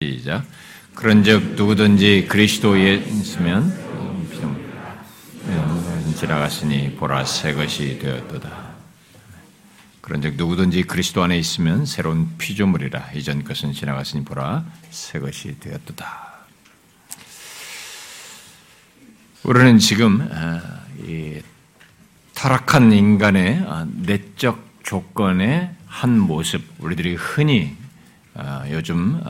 [0.00, 0.44] 시작.
[0.94, 3.76] 그런즉 누구든지 그리스도에 있으면
[6.14, 8.68] 지나갔으니 보라 새 것이 되었도다.
[10.00, 16.46] 그런즉 누구든지 그리스도 안에 있으면 새로운 피조물이라 이전 것은 지나갔으니 보라 새 것이 되었도다.
[19.42, 20.84] 우리는 지금 아,
[22.36, 27.76] 타락한 인간의 아, 내적 조건의 한 모습, 우리들이 흔히
[28.34, 29.20] 아, 요즘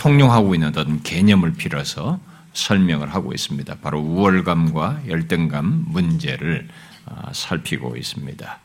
[0.00, 2.18] 통용하고 있는 어떤 개념을 빌어서
[2.54, 3.76] 설명을 하고 있습니다.
[3.82, 6.68] 바로 우월감과 열등감 문제를
[7.04, 8.58] 아, 살피고 있습니다.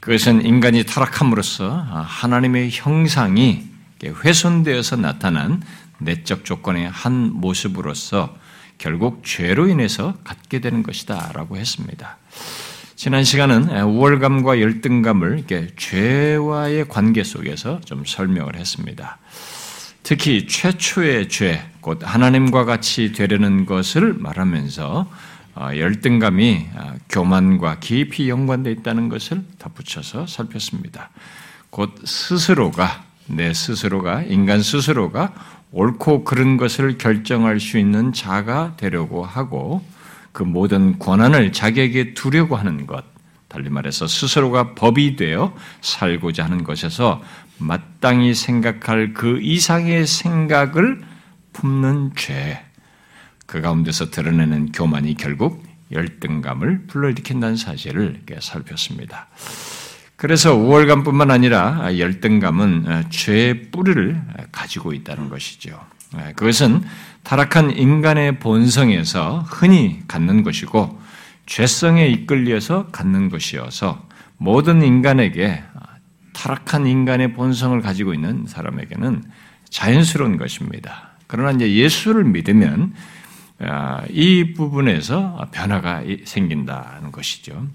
[0.00, 3.66] 그것은 인간이 타락함으로써 하나님의 형상이
[4.02, 5.62] 훼손되어서 나타난
[5.98, 8.34] 내적 조건의 한 모습으로서
[8.78, 12.16] 결국 죄로 인해서 갖게 되는 것이다 라고 했습니다.
[12.96, 15.44] 지난 시간은 우월감과 열등감을
[15.76, 19.18] 죄와의 관계 속에서 좀 설명을 했습니다.
[20.08, 25.06] 특히 최초의 죄, 곧 하나님과 같이 되려는 것을 말하면서
[25.54, 31.10] 어, 열등감이 어, 교만과 깊이 연관되어 있다는 것을 덧붙여서 살폈습니다.
[31.68, 35.34] 곧 스스로가 내 스스로가 인간 스스로가
[35.72, 39.84] 옳고 그른 것을 결정할 수 있는 자가 되려고 하고
[40.32, 43.04] 그 모든 권한을 자기에게 두려고 하는 것,
[43.48, 47.20] 달리 말해서 스스로가 법이 되어 살고자 하는 것에서
[47.58, 51.00] 마땅히 생각할 그 이상의 생각을
[51.52, 52.64] 품는 죄,
[53.46, 59.28] 그 가운데서 드러내는 교만이 결국 열등감을 불러일으킨다는 사실을 살폈습니다.
[60.16, 64.20] 그래서 우월감뿐만 아니라 열등감은 죄의 뿌리를
[64.52, 65.80] 가지고 있다는 것이죠.
[66.36, 66.82] 그것은
[67.22, 71.00] 타락한 인간의 본성에서 흔히 갖는 것이고
[71.46, 74.06] 죄성에 이끌려서 갖는 것이어서
[74.36, 75.62] 모든 인간에게
[76.38, 79.24] 타락한 인간의 본성을 가지고 있는 사람에게는
[79.70, 81.10] 자연스러운 것입니다.
[81.26, 82.94] 그러나 이제 예수를 믿으면
[83.58, 87.66] 아, 이 부분에서 변화가 생긴다는 것이죠.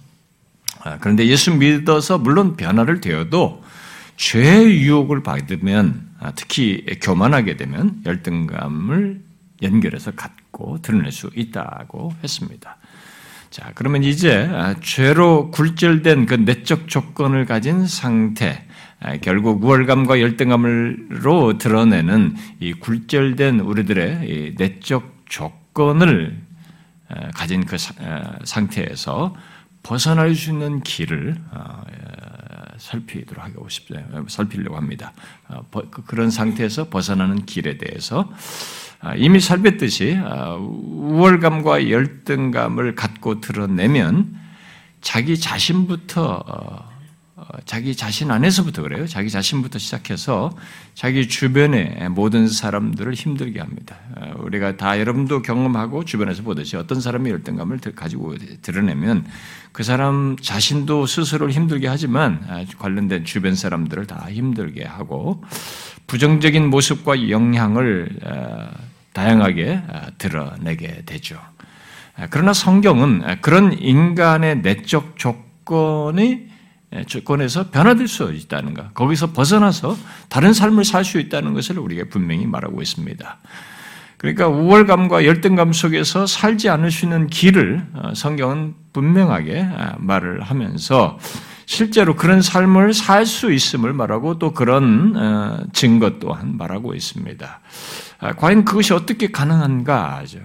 [0.81, 3.61] 아, 그런데 예수 믿어서 물론 변화를 되어도
[4.15, 9.21] 죄의 유혹을 받으면 아, 특히 교만하게 되면 열등감을
[9.61, 12.77] 연결해서 갖고 드러낼 수 있다고 했습니다.
[13.53, 18.65] 자, 그러면 이제 아, 죄로 굴절된 그 내적 조건을 가진 상태,
[18.99, 26.41] 아, 결국 우월감과 열등감으로 드러내는 이 굴절된 우리들의 내적 조건을
[27.09, 27.77] 아, 가진 그
[28.43, 29.35] 상태에서
[29.83, 31.37] 벗어날 수 있는 길을
[32.77, 34.25] 살피도록 하고 싶어요.
[34.29, 35.13] 살피려고 합니다.
[35.69, 38.35] 그, 그런 상태에서 벗어나는 길에 대해서 아,
[39.17, 44.33] 이미 살폈듯이 아, 우월감과 열등감을 갖고 드러내면
[45.01, 46.93] 자기 자신부터 어,
[47.35, 49.05] 어, 자기 자신 안에서부터 그래요.
[49.05, 50.55] 자기 자신부터 시작해서
[50.93, 53.97] 자기 주변의 모든 사람들을 힘들게 합니다.
[54.15, 59.25] 아, 우리가 다 여러분도 경험하고 주변에서 보듯이 어떤 사람이 열등감을 가지고 드러내면
[59.73, 62.39] 그 사람 자신도 스스로를 힘들게 하지만
[62.77, 65.43] 관련된 주변 사람들을 다 힘들게 하고
[66.07, 68.09] 부정적인 모습과 영향을
[69.13, 71.37] 다양하게 아, 드러내게 되죠.
[72.17, 76.51] 아, 그러나 성경은 아, 그런 인간의 내적 조건이
[77.07, 79.97] 조건에서 변화될 수 있다는 것, 거기서 벗어나서
[80.29, 83.37] 다른 삶을 살 수 있다는 것을 우리가 분명히 말하고 있습니다.
[84.17, 91.17] 그러니까 우월감과 열등감 속에서 살지 않을 수 있는 길을 어, 성경은 분명하게 말을 하면서
[91.65, 97.59] 실제로 그런 삶을 살 수 있음을 말하고 또 그런 어, 증거 또한 말하고 있습니다.
[98.23, 100.39] 아, 과연 그것이 어떻게 가능한가 하죠.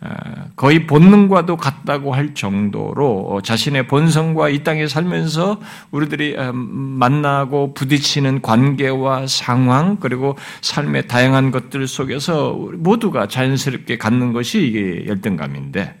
[0.00, 5.60] 아, 거의 본능과도 같다고 할 정도로 자신의 본성과 이 땅에 살면서
[5.90, 14.62] 우리들이 아, 만나고 부딪히는 관계와 상황 그리고 삶의 다양한 것들 속에서 모두가 자연스럽게 갖는 것이
[14.62, 16.00] 이게 열등감인데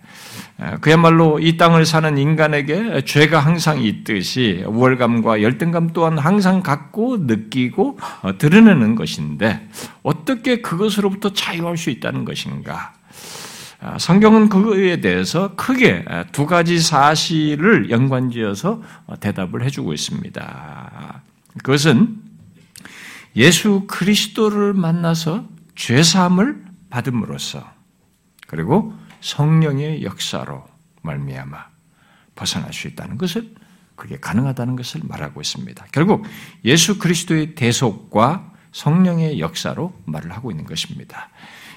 [0.82, 8.36] 그야말로 이 땅을 사는 인간에게 죄가 항상 있듯이 우월감과 열등감 또한 항상 갖고 느끼고 어,
[8.36, 9.68] 드러내는 것인데
[10.02, 12.92] 어떻게 그것으로부터 자유할 수 있다는 것인가?
[13.80, 21.22] 아, 성경은 그거에 대해서 크게 두 가지 사실을 연관지어서 어, 대답을 해주고 있습니다.
[21.64, 22.18] 그것은
[23.36, 27.64] 예수 그리스도를 만나서 죄사함을 받음으로써
[28.46, 30.64] 그리고 성령의 역사로
[31.02, 31.66] 말미암아
[32.34, 33.54] 벗어날 수 있다는 것을
[33.96, 35.86] 그게 가능하다는 것을 말하고 있습니다.
[35.92, 36.24] 결국
[36.64, 41.28] 예수 그리스도의 대속과 성령의 역사로 말을 하고 있는 것입니다.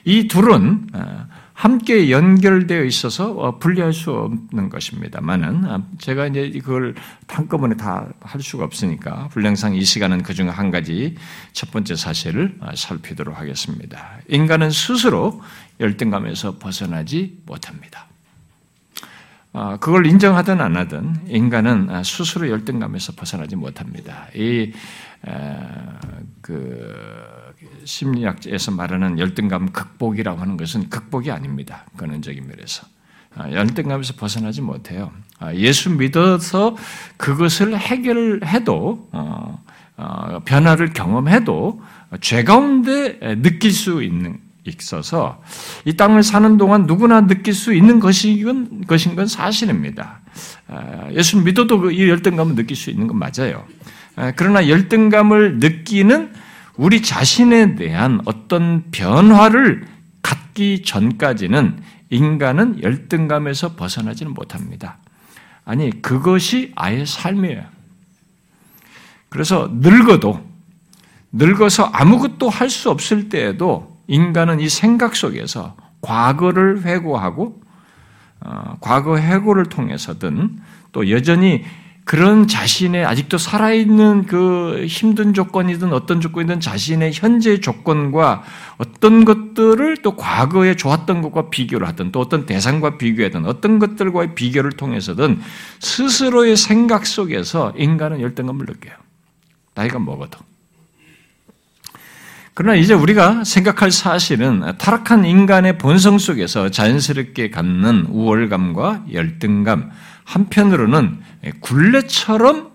[0.06, 1.28] 이 둘은 어,
[1.64, 6.94] 함께 연결되어 있어서 어, 분리할 수 없는 것입니다만은 아, 제가 이제 그걸
[7.28, 11.16] 한꺼번에 다 할 수가 없으니까 분량상 이 시간은 그중 한 가지
[11.54, 14.18] 첫 번째 사실을 아, 살피도록 하겠습니다.
[14.28, 15.42] 인간은 스스로
[15.80, 18.08] 열등감에서 벗어나지 못합니다.
[19.54, 24.28] 아, 그걸 인정하든 안 하든 인간은 스스로 열등감에서 벗어나지 못합니다.
[24.36, 24.74] 이
[26.42, 27.54] 그
[27.86, 31.86] 심리학에서 말하는 열등감 극복이라고 하는 것은 극복이 아닙니다.
[31.96, 32.86] 근원적인 면에서.
[33.36, 35.12] 아, 열등감에서 벗어나지 못해요.
[35.40, 36.76] 아, 예수 믿어서
[37.18, 39.64] 그것을 해결해도, 어,
[39.98, 41.82] 어, 변화를 경험해도
[42.22, 45.42] 죄 가운데 느낄 수 있는, 있어서
[45.84, 50.22] 이 땅을 사는 동안 누구나 느낄 수 있는 것인, 것인 건 사실입니다.
[50.68, 53.66] 아, 예수 믿어도 그이 열등감을 느낄 수 있는 건 맞아요.
[54.36, 56.34] 그러나 열등감을 느끼는
[56.78, 59.86] 우리 자신에 대한 어떤 변화를
[60.22, 64.98] 갖기 전까지는 인간은 열등감에서 벗어나지는 못합니다.
[65.66, 67.64] 아니, 그것이 아예 삶이에요.
[69.30, 70.48] 그래서 늙어도,
[71.32, 77.62] 늙어서 아무것도 할 수 없을 때에도 인간은 이 생각 속에서 과거를 회고하고,
[78.42, 80.60] 어, 과거 회고를 통해서든
[80.92, 81.64] 또 여전히
[82.06, 88.44] 그런 자신의 아직도 살아있는 그 힘든 조건이든 어떤 조건이든 자신의 현재 조건과
[88.78, 94.74] 어떤 것들을 또 과거에 좋았던 것과 비교를 하든 또 어떤 대상과 비교하든 어떤 것들과의 비교를
[94.74, 95.40] 통해서든
[95.80, 98.96] 스스로의 생각 속에서 인간은 열등감을 느껴요.
[99.74, 100.40] 나이가 먹어도.
[102.56, 109.90] 그러나 이제 우리가 생각할 사실은 타락한 인간의 본성 속에서 자연스럽게 갖는 우월감과 열등감,
[110.26, 111.22] 한편으로는
[111.60, 112.72] 굴레처럼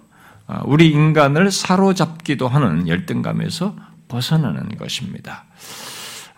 [0.49, 3.77] 어, 우리 인간을 사로잡기도 하는 열등감에서
[4.09, 5.45] 벗어나는 것입니다.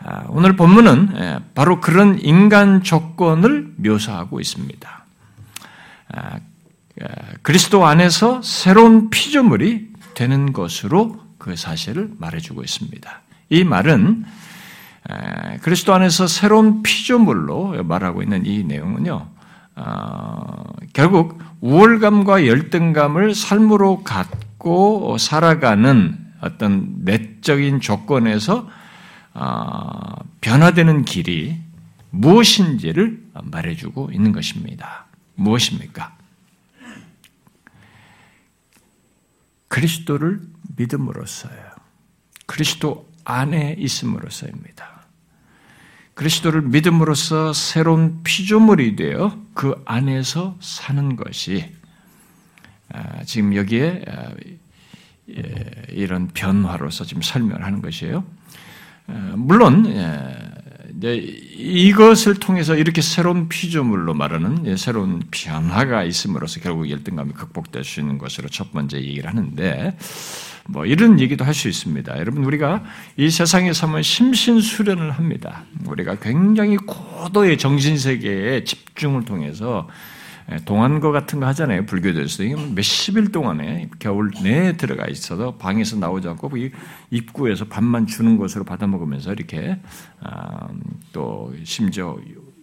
[0.03, 5.05] 아, 오늘 본문은 예, 바로 그런 인간 조건을 묘사하고 있습니다.
[6.12, 6.37] 아,
[7.01, 7.07] 예,
[7.43, 13.21] 그리스도 안에서 새로운 피조물이 되는 것으로 그 사실을 말해주고 있습니다.
[13.51, 14.25] 이 말은
[15.11, 19.29] 예, 그리스도 안에서 새로운 피조물로 말하고 있는 이 내용은요,
[19.81, 20.62] 어,
[20.93, 28.69] 결국 우월감과 열등감을 삶으로 갖고 살아가는 어떤 내적인 조건에서
[29.32, 31.59] 어, 변화되는 길이
[32.11, 35.06] 무엇인지를 말해주고 있는 것입니다.
[35.37, 36.17] 무엇입니까?
[39.69, 40.41] 그리스도를
[40.76, 41.71] 믿음으로써요.
[42.47, 44.90] 그리스도 안에 있음으로써입니다.
[46.21, 51.73] 그리스도를 믿음으로써 새로운 피조물이 되어 그 안에서 사는 것이
[52.93, 54.31] 아, 지금 여기에 아,
[55.31, 55.43] 예,
[55.89, 58.23] 이런 변화로서 지금 설명을 하는 것이에요.
[59.07, 59.87] 아, 물론
[61.05, 68.00] 예, 이것을 통해서 이렇게 새로운 피조물로 말하는 예, 새로운 변화가 있음으로써 결국 열등감이 극복될 수
[68.00, 69.97] 있는 것으로 첫 번째 얘기를 하는데
[70.69, 72.19] 뭐 이런 얘기도 할 수 있습니다.
[72.19, 72.85] 여러분 우리가
[73.17, 75.64] 이 세상에서 하면 심신 수련을 합니다.
[75.87, 80.20] 우리가 굉장히 고도의 정신 세계에 집중을 통해서 예,
[80.64, 81.87] 동안거 같은 거 하잖아요.
[81.87, 82.43] 불교도에서
[82.75, 86.50] 몇십 일 동안에 겨울 내에 들어가 있어도 방에서 나오지 않고
[87.11, 89.79] 입구에서 밥만 주는 것으로 받아 먹으면서 이렇게
[90.20, 90.69] 아,
[91.12, 92.19] 또 심지어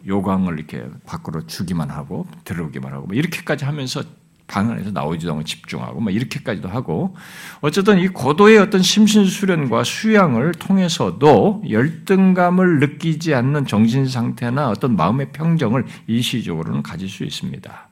[0.05, 4.03] 요광을 이렇게 밖으로 주기만 하고 들어오기만 하고 뭐 이렇게까지 하면서
[4.47, 7.15] 방 안에서 나오지도 않고 집중하고 뭐 이렇게까지도 하고
[7.59, 15.33] 어쨌든 이 고도의 어떤 심신 수련과 수양을 통해서도 열등감을 느끼지 않는 정신 상태나 어떤 마음의
[15.33, 17.89] 평정을 일시적으로는 가질 수 있습니다.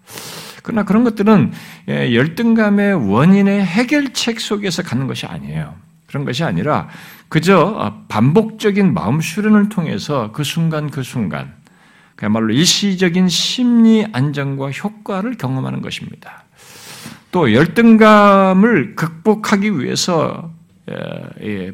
[0.64, 1.52] 그러나 그런 것들은
[1.90, 5.76] 예, 열등감의 원인의 해결책 속에서 가는 것이 아니에요.
[6.08, 6.88] 그런 것이 아니라
[7.28, 11.54] 그저 반복적인 마음 수련을 통해서 그 순간 그 순간
[12.16, 16.45] 그야말로 일시적인 심리 안정과 효과를 경험하는 것입니다.
[17.36, 20.54] 또 열등감을 극복하기 위해서
[20.90, 20.96] 예,
[21.42, 21.72] 예,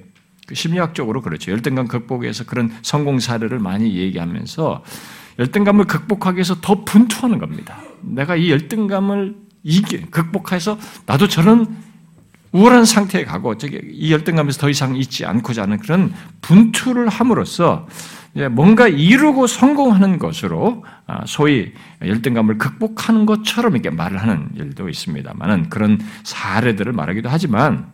[0.47, 1.51] 그 심리학적으로 그렇죠.
[1.51, 4.83] 열등감 극복에서 그런 성공 사례를 많이 얘기하면서
[5.37, 7.77] 열등감을 극복하기 위해서 더 분투하는 겁니다.
[8.01, 11.77] 내가 이 열등감을 이기 극복해서 나도 저런
[12.53, 17.87] 우월한 상태에 가고 이 열등감에서 더 이상 있지 않고자 하는 그런 분투를 함으로써
[18.51, 25.99] 뭔가 이루고 성공하는 것으로 아, 소위 열등감을 극복하는 것처럼 이렇게 말을 하는 일도 있습니다만은 그런
[26.23, 27.91] 사례들을 말하기도 하지만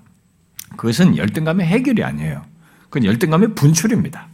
[0.76, 2.44] 그것은 열등감의 해결이 아니에요.
[2.90, 4.28] 그건 열등감의 분출입니다.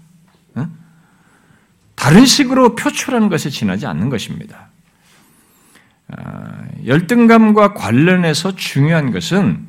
[2.04, 4.68] 다른 식으로 표출하는 것에 지나지 않는 것입니다.
[6.10, 9.66] 아, 열등감과 관련해서 중요한 것은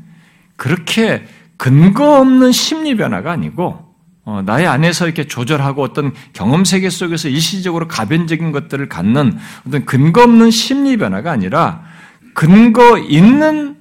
[0.57, 3.94] 그렇게 근거 없는 심리 변화가 아니고
[4.25, 10.23] 어, 나의 안에서 이렇게 조절하고 어떤 경험 세계 속에서 일시적으로 가변적인 것들을 갖는 어떤 근거
[10.23, 11.85] 없는 심리 변화가 아니라
[12.33, 13.77] 근거 있는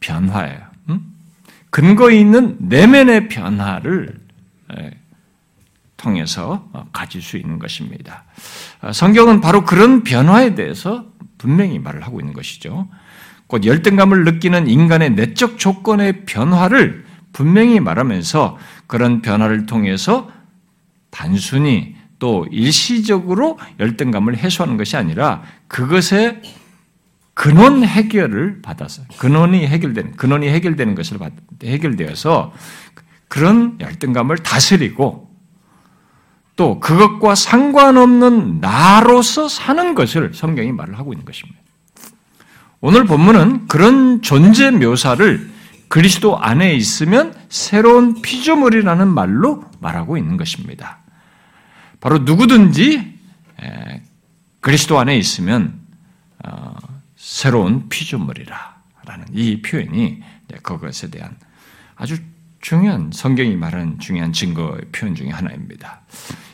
[0.00, 0.60] 변화예요.
[0.90, 1.00] 음?
[1.70, 4.24] 근거 있는 내면의 변화를
[6.04, 8.24] 통해서 어, 가질 수 있는 것입니다.
[8.82, 11.06] 어, 성경은 바로 그런 변화에 대해서
[11.38, 12.86] 분명히 말을 하고 있는 것이죠.
[13.46, 20.30] 곧 열등감을 느끼는 인간의 내적 조건의 변화를 분명히 말하면서 그런 변화를 통해서
[21.10, 26.42] 단순히 또 일시적으로 열등감을 해소하는 것이 아니라 그것의
[27.34, 31.18] 근원 해결을 받아서 근원이 해결되는 근원이 해결되는 것을
[31.62, 32.52] 해결되어서
[33.28, 35.28] 그런 열등감을 다스리고
[36.56, 41.60] 또 그것과 상관없는 나로서 사는 것을 성경이 말을 하고 있는 것입니다.
[42.80, 45.50] 오늘 본문은 그런 존재 묘사를
[45.88, 50.98] 그리스도 안에 있으면 새로운 피조물이라는 말로 말하고 있는 것입니다.
[52.00, 53.18] 바로 누구든지
[54.60, 55.80] 그리스도 안에 있으면
[56.44, 56.74] 어,
[57.16, 60.22] 새로운 피조물이라라는 이 표현이
[60.62, 61.36] 그것에 대한
[61.96, 62.18] 아주
[62.60, 66.00] 중요한 성경이 말하는 중요한 증거 표현 중의 하나입니다.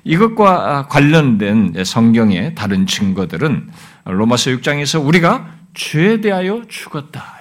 [0.05, 3.71] 이것과 관련된 성경의 다른 증거들은
[4.05, 7.41] 로마서 6장에서 우리가 죄에 대하여 죽었다.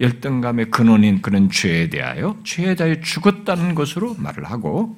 [0.00, 4.96] 열등감의 근원인 그런 죄에 대하여 죄에 대하여 죽었다는 것으로 말을 하고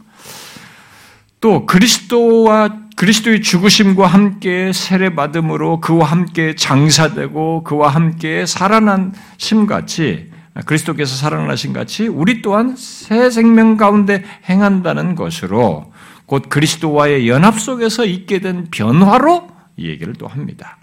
[1.41, 10.31] 또 그리스도와 그리스도의 죽으심과 함께 세례 받음으로 그와 함께 장사되고 그와 함께 살아난 심 같이
[10.67, 15.93] 그리스도께서 살아나신 같이 우리 또한 새 생명 가운데 행한다는 것으로
[16.27, 20.79] 곧 그리스도와의 연합 속에서 있게 된 변화로 이 얘기를 또 합니다.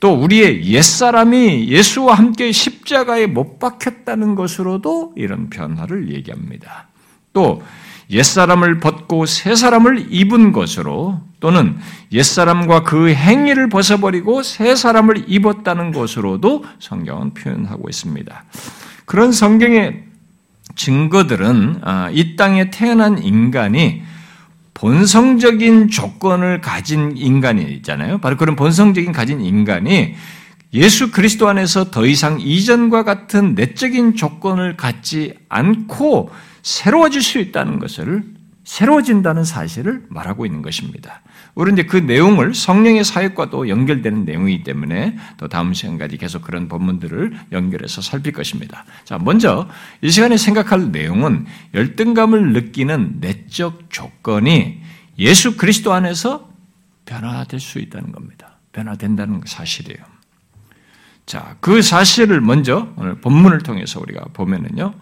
[0.00, 6.88] 또 우리의 옛사람이 예수와 함께 십자가에 못 박혔다는 것으로도 이런 변화를 얘기합니다.
[7.34, 7.62] 또
[8.10, 11.78] 옛사람을 벗고 새 사람을 입은 것으로 또는
[12.12, 18.44] 옛사람과 그 행위를 벗어버리고 새 사람을 입었다는 것으로도 성경은 표현하고 있습니다.
[19.04, 20.04] 그런 성경의
[20.74, 24.02] 증거들은 아, 이 땅에 태어난 인간이
[24.80, 28.16] 본성적인 조건을 가진 인간이 있잖아요.
[28.18, 30.14] 바로 그런 본성적인 가진 인간이
[30.72, 36.30] 예수 그리스도 안에서 더 이상 이전과 같은 내적인 조건을 갖지 않고
[36.62, 38.24] 새로워질 수 있다는 것을
[38.64, 41.20] 새로워진다는 사실을 말하고 있는 것입니다.
[41.54, 47.34] 우리는 이제 그 내용을 성령의 사역과도 연결되는 내용이기 때문에 또 다음 시간까지 계속 그런 본문들을
[47.52, 48.84] 연결해서 살필 것입니다.
[49.04, 49.68] 자, 먼저
[50.00, 54.80] 이 시간에 생각할 내용은 열등감을 느끼는 내적 조건이
[55.18, 56.50] 예수 그리스도 안에서
[57.04, 58.58] 변화될 수 있다는 겁니다.
[58.72, 59.98] 변화된다는 사실이에요.
[61.26, 64.94] 자, 그 사실을 먼저 오늘 본문을 통해서 우리가 보면은요.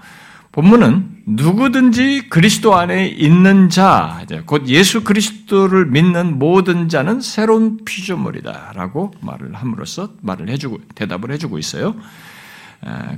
[0.53, 9.55] 본문은 누구든지 그리스도 안에 있는 자, 곧 예수 그리스도를 믿는 모든 자는 새로운 피조물이다라고 말을
[9.55, 11.95] 함으로써 말을 해주고 대답을 해주고 있어요.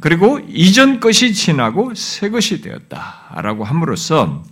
[0.00, 4.42] 그리고 이전 것이 지나고 새 것이 되었다라고 함으로써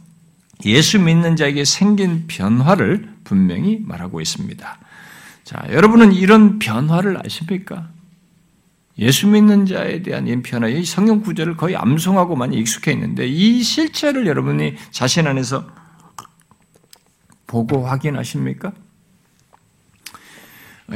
[0.64, 4.78] 예수 믿는 자에게 생긴 변화를 분명히 말하고 있습니다.
[5.42, 7.88] 자, 여러분은 이런 변화를 아십니까?
[8.98, 14.26] 예수 믿는 자에 대한 인편화, 이 성경 구절을 거의 암송하고 많이 익숙해 있는데 이 실체를
[14.26, 15.66] 여러분이 자신 안에서
[17.46, 18.72] 보고 확인하십니까?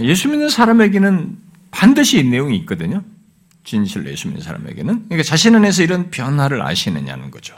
[0.01, 1.39] 예수 믿는 사람에게는
[1.71, 3.03] 반드시 이 내용이 있거든요.
[3.65, 5.05] 진실 예수 믿는 사람에게는.
[5.05, 7.55] 그러니까 자신 안에서 이런 변화를 아시느냐는 거죠.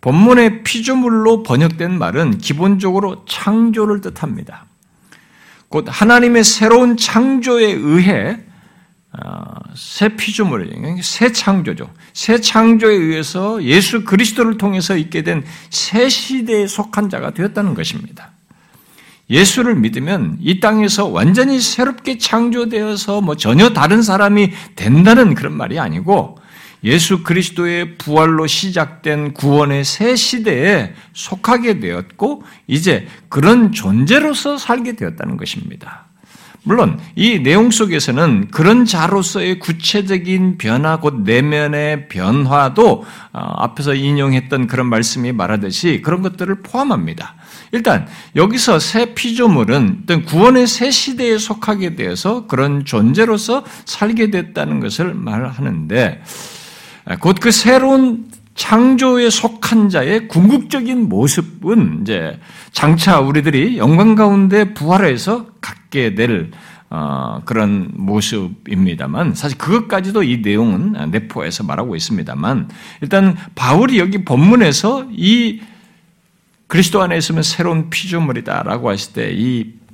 [0.00, 4.66] 본문의 피조물로 번역된 말은 기본적으로 창조를 뜻합니다.
[5.68, 8.55] 곧 하나님의 새로운 창조에 의해 어,
[9.74, 10.70] 새 피조물,
[11.02, 11.90] 새 창조죠.
[12.12, 18.32] 새 창조에 의해서 예수 그리스도를 통해서 있게 된 새 시대에 속한 자가 되었다는 것입니다.
[19.30, 26.38] 예수를 믿으면 이 땅에서 완전히 새롭게 창조되어서 뭐 전혀 다른 사람이 된다는 그런 말이 아니고
[26.84, 36.05] 예수 그리스도의 부활로 시작된 구원의 새 시대에 속하게 되었고 이제 그런 존재로서 살게 되었다는 것입니다.
[36.66, 44.86] 물론 이 내용 속에서는 그런 자로서의 구체적인 변화 곧 내면의 변화도 어, 앞에서 인용했던 그런
[44.86, 47.36] 말씀이 말하듯이 그런 것들을 포함합니다.
[47.70, 55.14] 일단 여기서 새 피조물은 어떤 구원의 새 시대에 속하게 되어서 그런 존재로서 살게 됐다는 것을
[55.14, 56.22] 말하는데
[57.20, 58.26] 곧 그 새로운
[58.56, 62.40] 창조에 속한 자의 궁극적인 모습은 이제
[62.72, 66.50] 장차 우리들이 영광 가운데 부활해서 갖게 될
[66.88, 72.70] 어, 그런 모습입니다만 사실 그것까지도 이 내용은 내포해서 말하고 있습니다만
[73.02, 75.60] 일단 바울이 여기 본문에서 이
[76.68, 79.85] 그리스도 안에 있으면 새로운 피조물이다라고 했을 때 이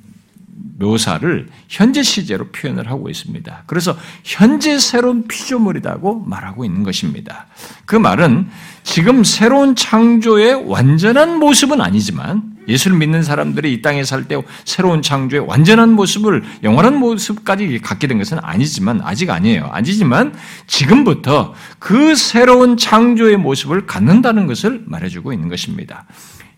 [0.79, 3.63] 묘사를 현재 시제로 표현을 하고 있습니다.
[3.67, 7.47] 그래서 현재 새로운 피조물이라고 말하고 있는 것입니다.
[7.85, 8.47] 그 말은
[8.83, 15.45] 지금 새로운 창조의 완전한 모습은 아니지만 예수를 믿는 사람들이 이 땅에 살 때 새로운 창조의
[15.45, 19.69] 완전한 모습을 영원한 모습까지 갖게 된 것은 아니지만 아직 아니에요.
[19.71, 20.33] 아니지만
[20.67, 26.05] 지금부터 그 새로운 창조의 모습을 갖는다는 것을 말해주고 있는 것입니다.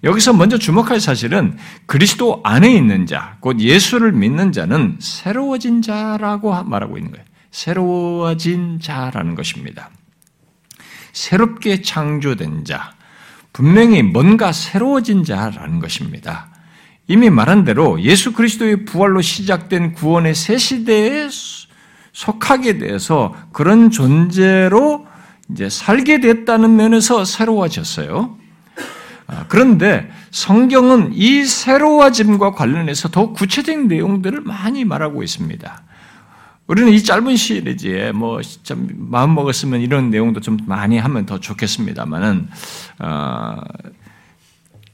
[0.06, 1.58] 여기서 먼저 주목할 사실은
[1.88, 7.26] 그리스도 안에 있는 자, 곧 예수를 믿는 자는 새로워진 자라고 말하고 있는 거예요.
[7.50, 9.90] 새로워진 자라는 것입니다.
[11.12, 12.94] 새롭게 창조된 자,
[13.52, 16.50] 분명히 뭔가 새로워진 자라는 것입니다.
[17.08, 21.30] 이미 말한 대로 예수 그리스도의 부활로 시작된 구원의 새 시대에
[22.14, 25.08] 속하게 돼서 그런 존재로
[25.50, 28.45] 이제 살게 됐다는 면에서 새로워졌어요.
[29.28, 35.84] 아, 그런데 성경은 이 새로워짐과 관련해서 더 구체적인 내용들을 많이 말하고 있습니다.
[36.68, 38.42] 우리는 이 짧은 시리즈에 뭐
[38.96, 42.50] 마음 먹었으면 이런 내용도 좀 많이 하면 더 좋겠습니다만은
[43.00, 43.58] 어,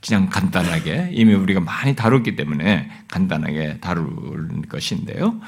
[0.05, 5.39] 그냥 간단하게 이미 우리가 많이 다뤘기 때문에 간단하게 다룰 것인데요.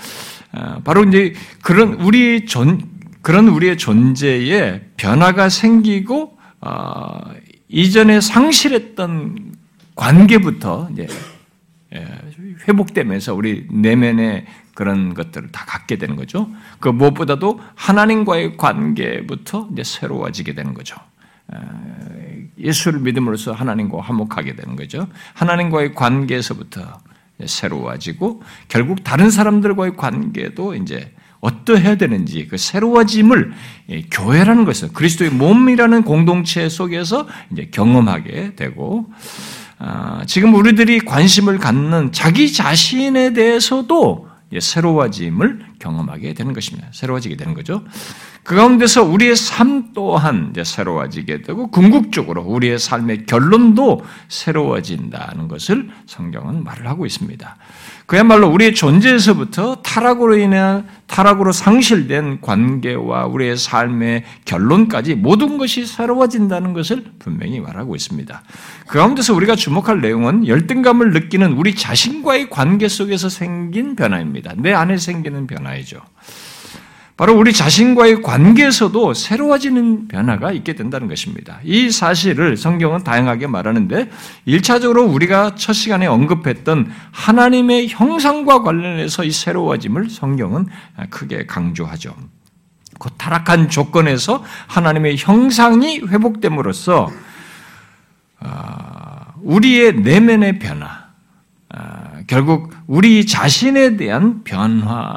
[0.54, 2.82] 어, 바로 이제 그런 우리 존
[3.22, 7.20] 그런 우리의 존재에 변화가 생기고 어,
[7.74, 9.56] 이전에 상실했던
[9.96, 11.08] 관계부터 이제
[11.96, 12.08] 예,
[12.68, 16.50] 회복되면서 우리 내면의 그런 것들을 다 갖게 되는 거죠.
[16.80, 20.96] 그 무엇보다도 하나님과의 관계부터 이제 새로워지게 되는 거죠.
[22.60, 25.08] 예수를 믿음으로써 하나님과 화목하게 되는 거죠.
[25.34, 27.00] 하나님과의 관계에서부터
[27.44, 31.12] 새로워지고 결국 다른 사람들과의 관계도 이제
[31.44, 33.52] 어떠해야 되는지 그 새로워짐을
[34.12, 39.08] 교회라는 것은 그리스도의 몸이라는 공동체 속에서 이제 경험하게 되고
[39.78, 46.88] 아, 지금 우리들이 관심을 갖는 자기 자신에 대해서도 새로워짐을 경험하게 되는 것입니다.
[46.92, 47.84] 새로워지게 되는 거죠.
[48.44, 56.88] 그 가운데서 우리의 삶 또한 새로워지게 되고 궁극적으로 우리의 삶의 결론도 새로워진다는 것을 성경은 말을
[56.88, 57.58] 하고 있습니다.
[58.06, 67.06] 그야말로 우리의 존재에서부터 타락으로 인한 타락으로 상실된 관계와 우리의 삶의 결론까지 모든 것이 새로워진다는 것을
[67.20, 68.44] 분명히 말하고 있습니다.
[68.88, 74.54] 그 가운데서 우리가 주목할 내용은 열등감을 느끼는 우리 자신과의 관계 속에서 생긴 변화입니다.
[74.58, 76.02] 내 안에 생기는 변화 이죠.
[77.16, 81.60] 바로 우리 자신과의 관계에서도 새로워지는 변화가 있게 된다는 것입니다.
[81.64, 84.10] 이 사실을 성경은 다양하게 말하는데
[84.48, 90.66] 1차적으로 우리가 첫 시간에 언급했던 하나님의 형상과 관련해서 이 새로워짐을 성경은
[91.12, 92.16] 크게 강조하죠.
[93.00, 97.12] 그 타락한 조건에서 하나님의 형상이 회복됨으로써
[98.40, 101.06] 아, 우리의 내면의 변화,
[101.70, 105.16] 아, 결국 우리 자신에 대한 변화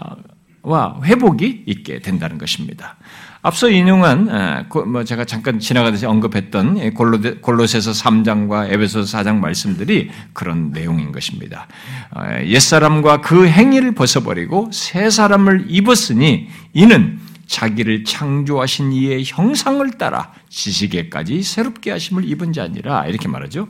[0.66, 2.96] 와 회복이 있게 된다는 것입니다.
[3.40, 6.92] 앞서 인용한 뭐 제가 잠깐 지나가듯이 언급했던
[7.40, 11.68] 골로새서 3장과 에베소서 4장 말씀들이 그런 내용인 것입니다.
[12.10, 21.44] 어, 옛사람과 그 행위를 벗어버리고 새 사람을 입었으니 이는 자기를 창조하신 이의 형상을 따라 지식에까지
[21.44, 23.68] 새롭게 하심을 입은 자니라 이렇게 말하죠.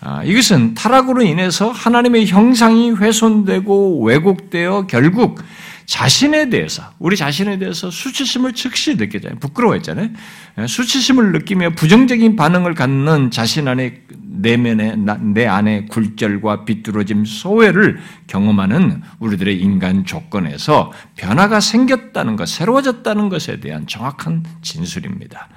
[0.00, 5.40] 아, 이것은 타락으로 인해서 하나님의 형상이 훼손되고 왜곡되어 결국
[5.86, 9.38] 자신에 대해서, 우리 자신에 대해서 수치심을 즉시 느끼잖아요.
[9.38, 10.10] 부끄러워했잖아요.
[10.58, 14.02] 예, 수치심을 느끼며 부정적인 반응을 갖는 자신 안에
[14.36, 23.60] 내면에, 내 안에 굴절과 비뚤어짐, 소외를 경험하는 우리들의 인간 조건에서 변화가 생겼다는 것, 새로워졌다는 것에
[23.60, 25.48] 대한 정확한 진술입니다.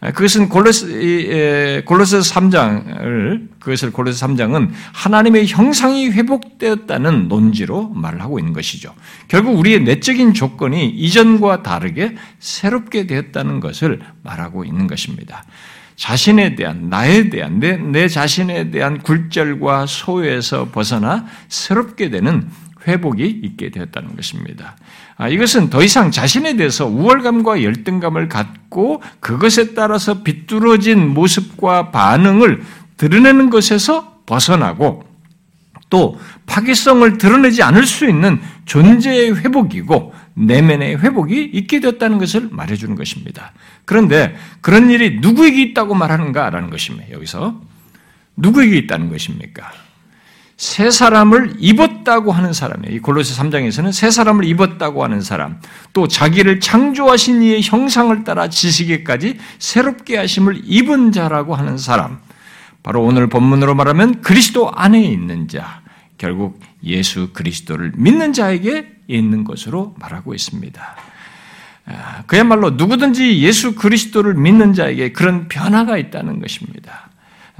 [0.00, 8.94] 그것은 골로스 골로스 3장을 그것을 골로스 3장은 하나님의 형상이 회복되었다는 논지로 말을 하고 있는 것이죠.
[9.28, 15.44] 결국 우리의 내적인 조건이 이전과 다르게 새롭게 되었다는 것을 말하고 있는 것입니다.
[15.96, 22.48] 자신에 대한 나에 대한 내, 내 자신에 대한 굴절과 소외에서 벗어나 새롭게 되는
[22.86, 24.76] 회복이 있게 되었다는 것입니다.
[25.16, 32.62] 아, 이것은 더 이상 자신에 대해서 우월감과 열등감을 갖고 그것에 따라서 비뚤어진 모습과 반응을
[32.96, 35.04] 드러내는 것에서 벗어나고
[35.90, 43.52] 또 파괴성을 드러내지 않을 수 있는 존재의 회복이고 내면의 회복이 있게 되었다는 것을 말해주는 것입니다.
[43.84, 47.10] 그런데 그런 일이 누구에게 있다고 말하는가라는 것입니다.
[47.10, 47.60] 여기서
[48.36, 49.70] 누구에게 있다는 것입니까?
[50.60, 52.94] 새 사람을 입었다고 하는 사람이에요.
[52.94, 55.58] 이 골로새 3장에서는 새 사람을 입었다고 하는 사람,
[55.94, 62.18] 또 자기를 창조하신 이의 형상을 따라 지식에까지 새롭게 하심을 입은 자라고 하는 사람,
[62.82, 65.80] 바로 오늘 본문으로 말하면 그리스도 안에 있는 자,
[66.18, 70.96] 결국 예수 그리스도를 믿는 자에게 있는 것으로 말하고 있습니다.
[71.86, 77.09] 아, 그야말로 누구든지 예수 그리스도를 믿는 자에게 그런 변화가 있다는 것입니다.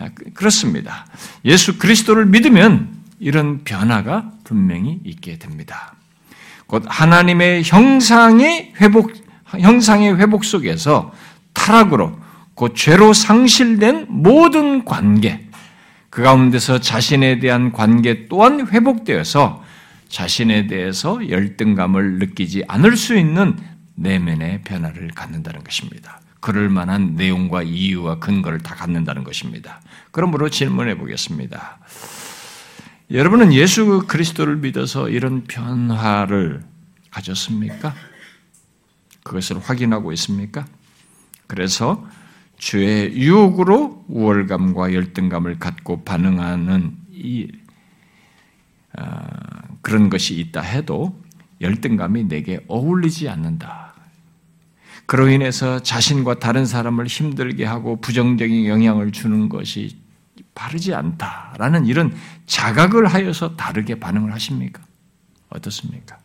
[0.00, 1.06] 아, 그, 그렇습니다.
[1.44, 5.94] 예수 그리스도를 믿으면 이런 변화가 분명히 있게 됩니다.
[6.66, 9.12] 곧 하나님의 형상의 회복,
[9.46, 11.12] 형상의 회복 속에서
[11.52, 12.18] 타락으로,
[12.54, 15.48] 곧 죄로 상실된 모든 관계,
[16.08, 19.62] 그 가운데서 자신에 대한 관계 또한 회복되어서
[20.08, 23.56] 자신에 대해서 열등감을 느끼지 않을 수 있는
[23.94, 26.19] 내면의 변화를 갖는다는 것입니다.
[26.40, 29.80] 그럴 만한 내용과 이유와 근거를 다 갖는다는 것입니다.
[30.10, 31.78] 그러므로 질문해 보겠습니다.
[33.10, 36.62] 여러분은 예수 그리스도를 믿어서 이런 변화를
[37.10, 37.94] 가졌습니까?
[39.22, 40.64] 그것을 확인하고 있습니까?
[41.46, 42.06] 그래서
[42.56, 47.48] 주의 유혹으로 우월감과 열등감을 갖고 반응하는 이
[48.98, 49.04] 어,
[49.82, 51.20] 그런 것이 있다 해도
[51.60, 53.89] 열등감이 내게 어울리지 않는다.
[55.10, 59.98] 그로 인해서 자신과 다른 사람을 힘들게 하고 부정적인 영향을 주는 것이
[60.54, 62.14] 바르지 않다라는 이런
[62.46, 64.80] 자각을 하여서 다르게 반응을 하십니까?
[65.48, 66.16] 어떻습니까?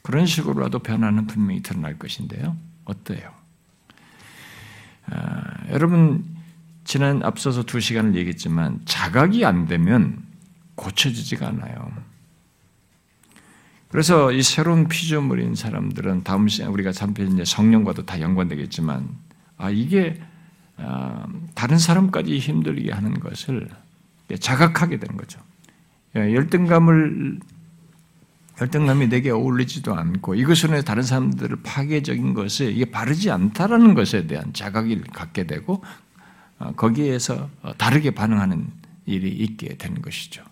[0.00, 2.56] 그런 식으로라도 변화는 분명히 드러날 것인데요.
[2.86, 3.30] 어때요?
[5.10, 6.24] 아, 여러분,
[6.84, 10.16] 지난 앞서서 두 시간을 얘기했지만 자각이 안 되면
[10.76, 11.92] 고쳐지지가 않아요.
[13.94, 19.08] 그래서 이 새로운 피조물인 사람들은 다음 시간 우리가 잠깐 이제 성령과도 다 연관되겠지만
[19.56, 20.20] 아 이게
[20.76, 23.68] 아, 다른 사람까지 힘들게 하는 것을
[24.40, 25.38] 자각하게 되는 거죠.
[26.16, 27.38] 예, 열등감을
[28.60, 35.04] 열등감이 내게 어울리지도 않고 이것으로 다른 사람들을 파괴적인 것을 이게 바르지 않다라는 것에 대한 자각을
[35.12, 35.84] 갖게 되고
[36.58, 38.66] 어, 거기에서 다르게 반응하는
[39.06, 40.42] 일이 있게 되는 것이죠.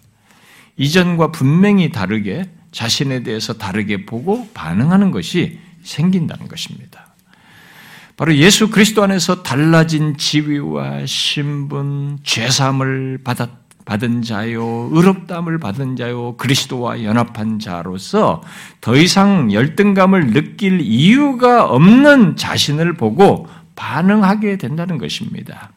[0.77, 7.15] 이전과 분명히 다르게 자신에 대해서 다르게 보고 반응하는 것이 생긴다는 것입니다.
[8.17, 13.49] 바로 예수 그리스도 안에서 달라진 지위와 신분, 죄삼을 받았,
[13.85, 18.43] 받은 자요, 의롭담을 받은 자요, 그리스도와 연합한 자로서
[18.81, 25.73] 더 이상 열등감을 느낄 이유가 없는 자신을 보고 반응하게 된다는 것입니다.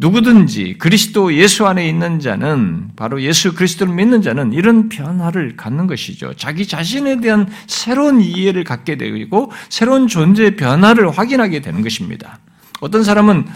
[0.00, 6.32] 누구든지 그리스도 예수 안에 있는 자는 바로 예수 그리스도를 믿는 자는 이런 변화를 갖는 것이죠.
[6.34, 12.38] 자기 자신에 대한 새로운 이해를 갖게 되고 새로운 존재의 변화를 확인하게 되는 것입니다.
[12.80, 13.46] 어떤 사람은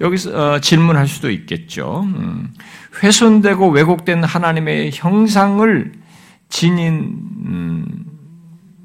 [0.00, 2.02] 여기서 어, 질문할 수도 있겠죠.
[2.06, 2.54] 음,
[3.02, 5.92] 훼손되고 왜곡된 하나님의 형상을
[6.48, 7.86] 지닌 음,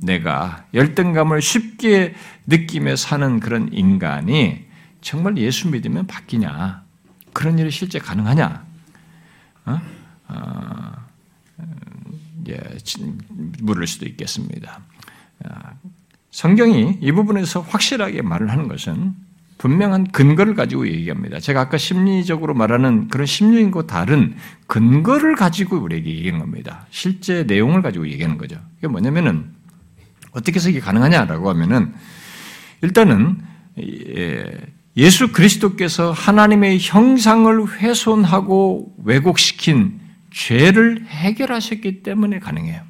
[0.01, 2.15] 내가 열등감을 쉽게
[2.47, 4.65] 느끼며 사는 그런 인간이
[5.01, 6.82] 정말 예수 믿으면 바뀌냐?
[7.33, 8.65] 그런 일이 실제 가능하냐?
[9.65, 9.81] 어?
[10.27, 10.91] 어,
[12.47, 12.59] 예,
[13.61, 14.79] 물을 수도 있겠습니다.
[15.45, 15.73] 아,
[16.31, 19.15] 성경이 이 부분에서 확실하게 말을 하는 것은
[19.57, 21.39] 분명한 근거를 가지고 얘기합니다.
[21.39, 24.35] 제가 아까 심리적으로 말하는 그런 심리인과 다른
[24.67, 26.85] 근거를 가지고 우리에게 얘기하는 겁니다.
[26.89, 28.59] 실제 내용을 가지고 얘기하는 거죠.
[28.79, 29.53] 이게 뭐냐면은
[30.31, 31.93] 어떻게 해서 이게 가능하냐라고 하면은
[32.81, 33.39] 일단은
[33.79, 34.51] 예,
[34.95, 39.99] 예수 그리스도께서 하나님의 형상을 훼손하고 왜곡시킨
[40.31, 42.81] 죄를 해결하셨기 때문에 가능해요.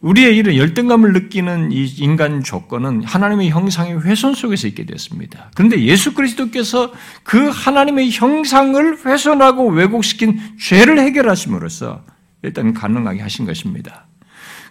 [0.00, 5.50] 우리의 이런 열등감을 느끼는 이 인간 조건은 하나님의 형상의 훼손 속에서 있게 됐습니다.
[5.56, 6.92] 그런데 예수 그리스도께서
[7.24, 12.04] 그 하나님의 형상을 훼손하고 왜곡시킨 죄를 해결하심으로써
[12.42, 14.06] 일단 가능하게 하신 것입니다.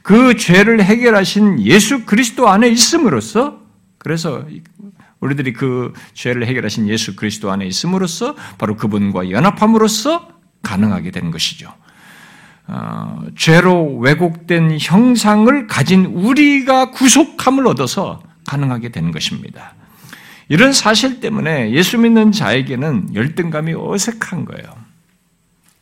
[0.01, 3.66] 그 죄를 해결하신 예수 그리스도 안에 있음으로써
[4.07, 4.45] 그래서
[5.19, 10.29] 우리들이 그 죄를 해결하신 예수 그리스도 안에 있음으로써 바로 그분과 연합함으로써
[10.63, 11.73] 가능하게 되는 것이죠.
[12.67, 19.73] 어, 죄로 왜곡된 형상을 가진 우리가 구속함을 얻어서 가능하게 되는 것입니다.
[20.47, 24.69] 이런 사실 때문에 예수 믿는 자에게는 열등감이 어색한 거예요.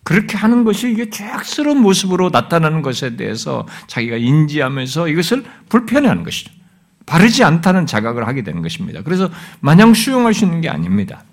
[0.03, 6.64] 그렇게 하는 것이 이게 죄악스러운 모습으로 나타나는 것에 대해서 자기가 인지하면서 이것을 불편해하는 것이죠.
[7.05, 9.01] 바르지 않다는 자각을 하게 되는 것입니다.
[9.03, 11.23] 그래서 마냥 수용할 수 있는 게 아닙니다.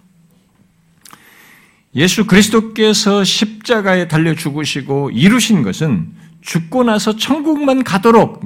[1.95, 8.45] 예수 그리스도께서 십자가에 달려 죽으시고 이루신 것은 죽고 나서 천국만 가도록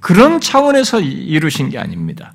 [0.00, 2.32] 그런 차원에서 이루신 게 아닙니다.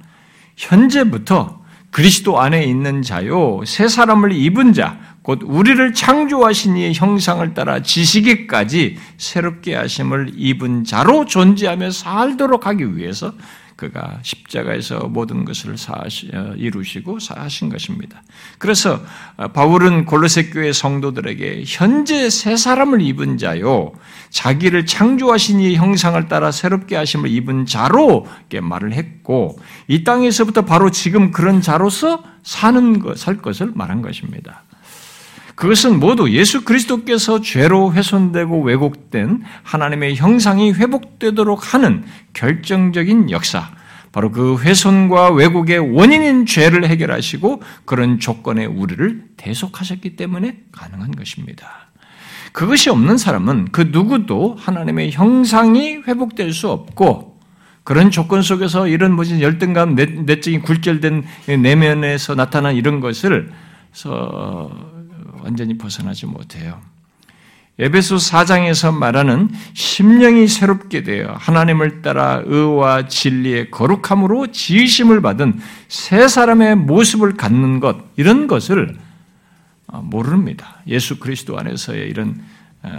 [0.55, 7.81] 현재부터 그리스도 안에 있는 자요, 새 사람을 입은 자, 곧 우리를 창조하신 이의 형상을 따라
[7.81, 13.33] 지식에까지 새롭게 하심을 입은 자로 존재하며 살도록 하기 위해서
[13.77, 18.23] 그가 십자가에서 모든 것을 사하시, 어, 이루시고 사하신 것입니다.
[18.57, 18.99] 그래서
[19.37, 23.93] 어, 바울은 골로새 교회 성도들에게 현재 새 사람을 입은 자요
[24.31, 28.27] 자기를 창조하신 이 형상을 따라 새롭게 하심을 입은 자로
[28.59, 34.63] 말을 했고 이 땅에서부터 바로 지금 그런 자로서 사는 것, 살 것을 말한 것입니다.
[35.57, 43.71] 그것은 모두 예수 그리스도께서 죄로 훼손되고 왜곡된 하나님의 형상이 회복되도록 하는 결정적인 역사,
[44.11, 51.89] 바로 그 훼손과 왜곡의 원인인 죄를 해결하시고 그런 조건의 우리를 대속하셨기 때문에 가능한 것입니다.
[52.51, 57.39] 그것이 없는 사람은 그 누구도 하나님의 형상이 회복될 수 없고
[57.83, 61.23] 그런 조건 속에서 이런 무슨 열등감, 내적인 굴절된
[61.63, 63.49] 내면에서 나타난 이런 것을
[65.47, 66.81] 완전히 벗어나지 못해요.
[67.79, 76.75] 에베소 4장에서 말하는 심령이 새롭게 되어 하나님을 따라 의와 진리의 거룩함으로 지으심을 받은 새 사람의
[76.75, 78.97] 모습을 갖는 것 이런 것을
[79.87, 80.81] 어, 모릅니다.
[80.87, 82.41] 예수 그리스도 안에서의 이런
[82.83, 82.89] 어,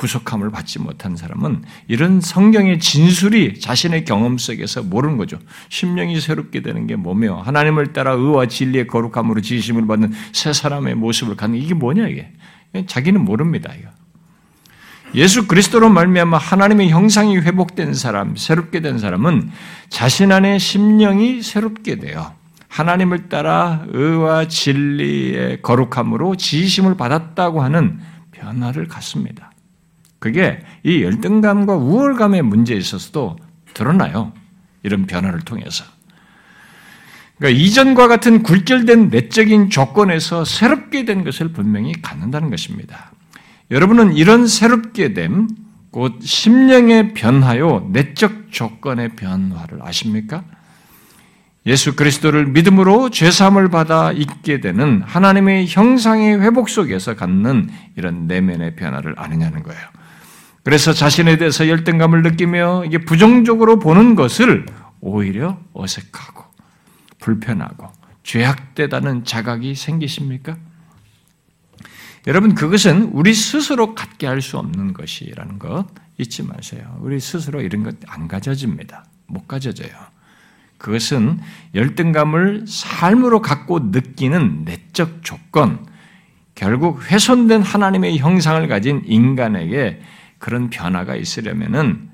[0.00, 5.38] 구속함을 받지 못한 사람은 이런 성경의 진술이 자신의 경험 속에서 모르는 거죠.
[5.68, 11.36] 심령이 새롭게 되는 게 뭐며 하나님을 따라 의와 진리의 거룩함으로 지심을 받는 새 사람의 모습을
[11.36, 12.32] 갖는 이게 뭐냐 이게
[12.86, 13.74] 자기는 모릅니다.
[13.78, 13.90] 이거.
[15.14, 19.50] 예수 그리스도로 말미암아 하나님의 형상이 회복된 사람, 새롭게 된 사람은
[19.90, 22.32] 자신 안에 심령이 새롭게 되어
[22.68, 29.49] 하나님을 따라 의와 진리의 거룩함으로 지심을 받았다고 하는 변화를 갖습니다.
[30.20, 33.36] 그게 이 열등감과 우월감의 문제에 있어서도
[33.74, 34.32] 드러나요.
[34.82, 35.84] 이런 변화를 통해서.
[37.38, 43.12] 그러니까 이전과 같은 굴절된 내적인 조건에서 새롭게 된 것을 분명히 갖는다는 것입니다.
[43.70, 45.48] 여러분은 이런 새롭게 됨,
[45.90, 50.44] 곧 심령의 변화요, 내적 조건의 변화를 아십니까?
[51.66, 59.14] 예수 그리스도를 믿음으로 죄사함을 받아 있게 되는 하나님의 형상의 회복 속에서 갖는 이런 내면의 변화를
[59.16, 59.80] 아느냐는 거예요.
[60.70, 64.66] 그래서 자신에 대해서 열등감을 느끼며 이게 부정적으로 보는 것을
[65.00, 66.44] 오히려 어색하고
[67.18, 67.88] 불편하고
[68.22, 70.56] 죄악되다는 자각이 생기십니까?
[72.28, 75.86] 여러분 그것은 우리 스스로 갖게 할 수 없는 것이라는 것
[76.18, 76.96] 잊지 마세요.
[77.00, 79.06] 우리 스스로 이런 것 안 가져집니다.
[79.26, 79.90] 못 가져져요.
[80.78, 81.40] 그것은
[81.74, 85.84] 열등감을 삶으로 갖고 느끼는 내적 조건,
[86.54, 90.00] 결국 훼손된 하나님의 형상을 가진 인간에게
[90.40, 92.10] 그런 변화가 있으려면은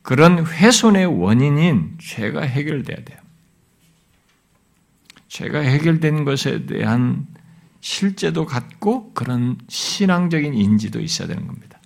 [0.00, 3.18] 그런 훼손의 원인인 죄가 해결돼야 돼요.
[5.28, 7.26] 죄가 해결된 것에 대한
[7.80, 11.78] 실제도 갖고 그런 신앙적인 인지도 있어야 되는 겁니다.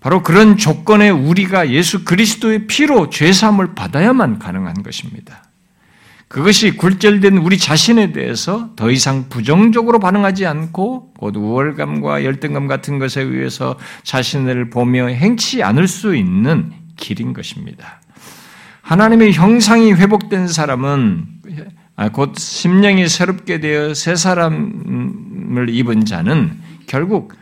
[0.00, 5.47] 바로 그런 조건에 우리가 예수 그리스도의 피로 죄 사함을 받아야만 가능한 것입니다.
[6.28, 13.22] 그것이 굴절된 우리 자신에 대해서 더 이상 부정적으로 반응하지 않고 곧 우월감과 열등감 같은 것에
[13.22, 18.02] 의해서 자신을 보며 행치 않을 수 있는 길인 것입니다.
[18.82, 21.26] 하나님의 형상이 회복된 사람은
[21.96, 27.32] 아, 곧 심령이 새롭게 되어 새 사람을 입은 자는 결국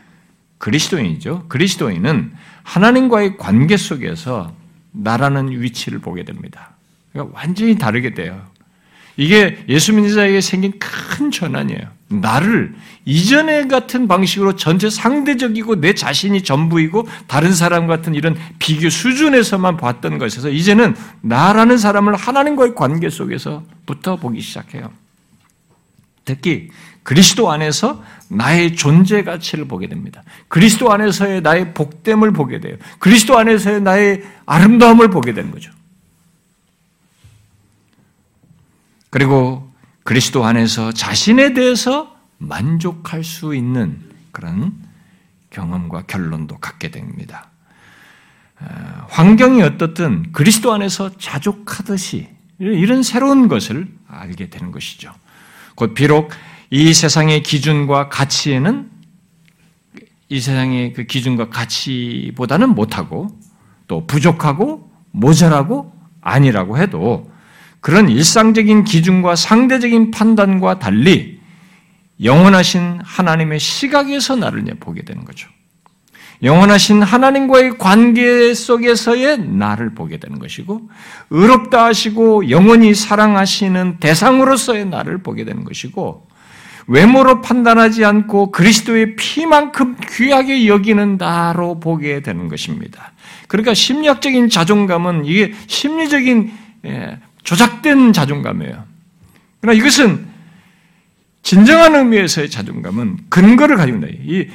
[0.58, 1.44] 그리스도인이죠.
[1.48, 4.54] 그리스도인은 하나님과의 관계 속에서
[4.92, 6.76] 나라는 위치를 보게 됩니다.
[7.12, 8.42] 그러니까 완전히 다르게 돼요.
[9.16, 11.96] 이게 예수 믿는 자에게 생긴 큰 전환이에요.
[12.08, 12.74] 나를
[13.04, 20.18] 이전에 같은 방식으로 전체 상대적이고 내 자신이 전부이고 다른 사람 같은 이런 비교 수준에서만 봤던
[20.18, 24.90] 것에서 이제는 나라는 사람을 하나님과의 관계 속에서부터 보기 시작해요.
[26.24, 26.68] 특히
[27.02, 30.22] 그리스도 안에서 나의 존재 가치를 보게 됩니다.
[30.48, 32.76] 그리스도 안에서의 나의 복됨을 보게 돼요.
[32.98, 35.70] 그리스도 안에서의 나의 아름다움을 보게 되는 거죠.
[39.16, 39.72] 그리고
[40.04, 43.98] 그리스도 안에서 자신에 대해서 만족할 수 있는
[44.30, 44.74] 그런
[45.48, 47.48] 경험과 결론도 갖게 됩니다.
[48.60, 55.14] 어, 환경이 어떻든 그리스도 안에서 자족하듯이 이런 새로운 것을 알게 되는 것이죠.
[55.76, 56.30] 곧 비록
[56.68, 58.90] 이 세상의 기준과 가치에는
[60.28, 63.28] 이 세상의 그 기준과 가치보다는 못하고
[63.88, 67.34] 또 부족하고 모자라고 아니라고 해도
[67.86, 71.38] 그런 일상적인 기준과 상대적인 판단과 달리
[72.20, 75.48] 영원하신 하나님의 시각에서 나를 보게 되는 거죠.
[76.42, 80.90] 영원하신 하나님과의 관계 속에서의 나를 보게 되는 것이고,
[81.30, 86.26] 의롭다 하시고 영원히 사랑하시는 대상으로서의 나를 보게 되는 것이고,
[86.88, 93.12] 외모로 판단하지 않고 그리스도의 피만큼 귀하게 여기는 나로 보게 되는 것입니다.
[93.46, 98.84] 그러니까 심리학적인 자존감은 이게 심리적인 예, 조작된 자존감이에요.
[99.60, 100.26] 그러나 이것은
[101.42, 104.08] 진정한 의미에서의 자존감은 근거를 있다.
[104.24, 104.48] 이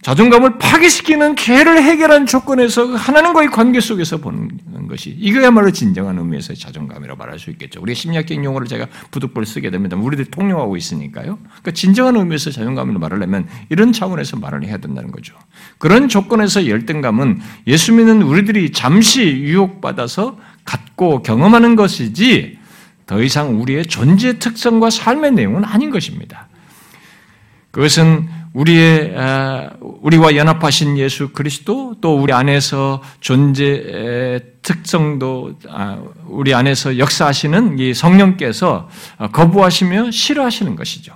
[0.00, 7.38] 자존감을 파괴시키는 개를 해결한 조건에서 하나님과의 관계 속에서 보는 것이 이거야말로 진정한 의미에서의 자존감이라고 말할
[7.38, 7.80] 수 있겠죠.
[7.82, 9.98] 우리 심리학적인 용어를 제가 부득불 쓰게 됩니다.
[9.98, 11.38] 우리들이 통용하고 있으니까요.
[11.42, 15.34] 그러니까 진정한 의미에서 자존감을 말하려면 이런 차원에서 말을 해야 된다는 거죠.
[15.76, 22.58] 그런 조건에서 열등감은 예수 믿는 우리들이 잠시 유혹받아서 갖고 경험하는 것이지
[23.06, 26.48] 더 이상 우리의 존재 특성과 삶의 내용은 아닌 것입니다.
[27.70, 36.98] 그것은 우리의 아, 우리와 연합하신 예수 그리스도 또 우리 안에서 존재 특성도 아, 우리 안에서
[36.98, 38.90] 역사하시는 이 성령께서
[39.32, 41.14] 거부하시며 싫어하시는 것이죠.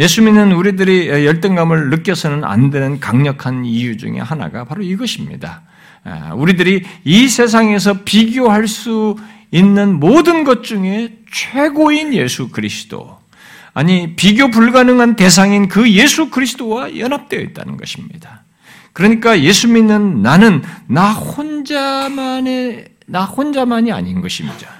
[0.00, 5.62] 예수 믿는 우리들이 열등감을 느껴서는 안 되는 강력한 이유 중에 하나가 바로 이것입니다.
[6.04, 9.16] 아, 우리들이 이 세상에서 비교할 수
[9.50, 13.18] 있는 모든 것 중에 최고인 예수 그리스도,
[13.74, 18.42] 아니, 비교 불가능한 대상인 그 예수 그리스도와 연합되어 있다는 것입니다.
[18.92, 24.78] 그러니까 예수 믿는 나는 나 혼자만의, 나 혼자만이 아닌 것입니다.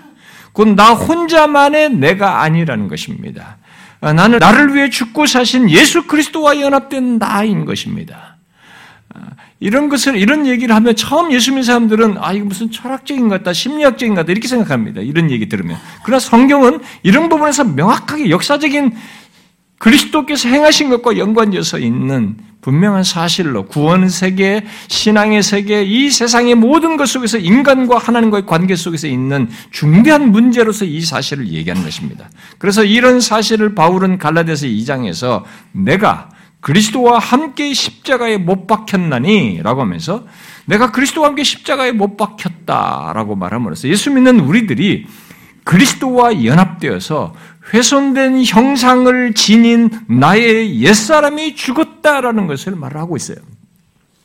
[0.52, 3.59] 곧 나 혼자만의 내가 아니라는 것입니다.
[4.00, 8.37] 나는 나를 위해 죽고 사신 예수 그리스도와 연합된 나인 것입니다.
[9.61, 13.53] 이런 것을, 이런 얘기를 하면 처음 예수 믿는 사람들은, 아, 이거 무슨 철학적인 것 같다,
[13.53, 15.01] 심리학적인 것 같다, 이렇게 생각합니다.
[15.01, 15.77] 이런 얘기 들으면.
[16.05, 18.92] 그러나 성경은 이런 부분에서 명확하게 역사적인
[19.79, 27.09] 그리스도께서 행하신 것과 연관되어서 있는 분명한 사실로 구원 세계, 신앙의 세계, 이 세상의 모든 것
[27.09, 32.29] 속에서 인간과 하나님과의 관계 속에서 있는 중대한 문제로서 이 사실을 얘기하는 것입니다.
[32.59, 36.29] 그래서 이런 사실을 바울은 갈라디아서 2장에서 내가
[36.61, 40.27] 그리스도와 함께 십자가에 못 박혔나니 라고 하면서
[40.66, 45.07] 내가 그리스도와 함께 십자가에 못 박혔다라고 말함으로써 예수 믿는 우리들이
[45.64, 47.35] 그리스도와 연합되어서
[47.73, 53.37] 훼손된 형상을 지닌 나의 옛사람이 죽었다라는 것을 말하고 있어요.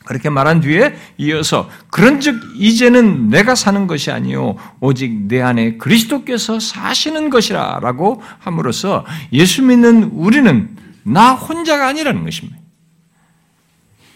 [0.05, 7.29] 그렇게 말한 뒤에 이어서 그런즉 이제는 내가 사는 것이 아니요 오직 내 안에 그리스도께서 사시는
[7.29, 12.59] 것이라라고 함으로써 예수 믿는 우리는 나 혼자가 아니라는 것입니다.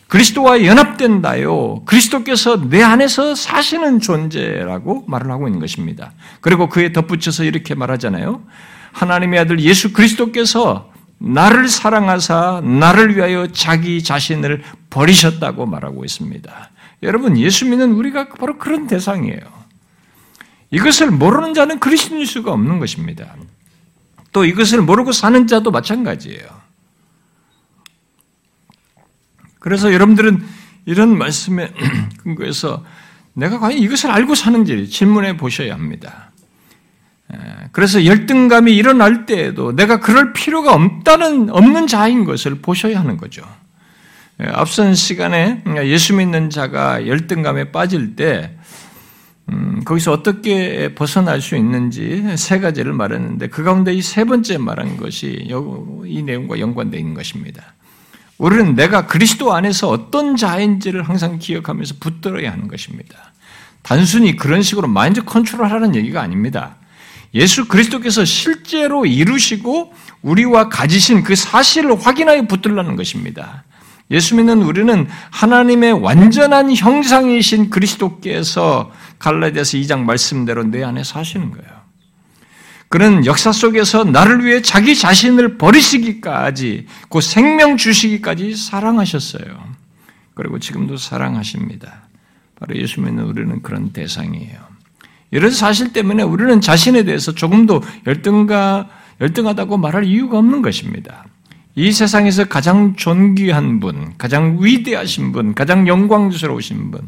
[0.08, 1.84] 그리스도와 연합된 다요.
[1.86, 6.13] 그리스도께서 내 안에서 사시는 존재라고 말을 하고 있는 것입니다.
[6.39, 8.41] 그리고 그에 덧붙여서 이렇게 말하잖아요.
[8.93, 16.69] 하나님의 아들 예수 그리스도께서 나를 사랑하사 나를 위하여 자기 자신을 버리셨다고 말하고 있습니다.
[17.04, 19.39] 여러분, 예수 믿는 우리가 바로 그런 대상이에요.
[20.71, 23.36] 이것을 모르는 자는 그리스도일 수가 없는 것입니다.
[24.32, 26.66] 또 이것을 모르고 사는 자도 마찬가지예요.
[29.59, 30.43] 그래서 여러분들은
[30.85, 31.71] 이런 말씀에
[32.23, 32.83] 근거해서
[33.33, 36.31] 내가 과연 이것을 알고 사는지 질문해 보셔야 합니다.
[37.71, 43.43] 그래서 열등감이 일어날 때에도 내가 그럴 필요가 없다는, 없는 자인 것을 보셔야 하는 거죠.
[44.39, 48.57] 앞선 시간에 예수 믿는 자가 열등감에 빠질 때,
[49.49, 54.97] 음, 거기서 어떻게 벗어날 수 있는지 세 가지를 말했는데, 그 가운데 이 세 번째 말한
[54.97, 55.47] 것이
[56.05, 57.73] 이 내용과 연관되어 있는 것입니다.
[58.38, 63.34] 우리는 내가 그리스도 안에서 어떤 자인지를 항상 기억하면서 붙들어야 하는 것입니다.
[63.82, 66.76] 단순히 그런 식으로 마인드 컨트롤 하는 얘기가 아닙니다.
[67.34, 73.63] 예수 그리스도께서 실제로 이루시고 우리와 가지신 그 사실을 확인하여 붙들라는 것입니다.
[74.12, 81.76] 예수 믿는 우리는 하나님의 완전한 형상이신 그리스도께서 갈라디아서 2장 말씀대로 내 안에 사시는 거예요.
[82.89, 89.78] 그는 역사 속에서 나를 위해 자기 자신을 버리시기까지, 그 생명 주시기까지 사랑하셨어요.
[90.34, 92.08] 그리고 지금도 사랑하십니다.
[92.60, 94.60] 바로 예수 믿는 우리는 그런 대상이에요.
[95.32, 98.88] 이런 사실 때문에 우리는 자신에 대해서 조금도 열등가,
[99.19, 101.26] 열등하다고 말할 이유가 없는 것입니다.
[101.76, 107.02] 이 세상에서 가장 존귀한 분, 가장 위대하신 분, 가장 영광스러우신 분,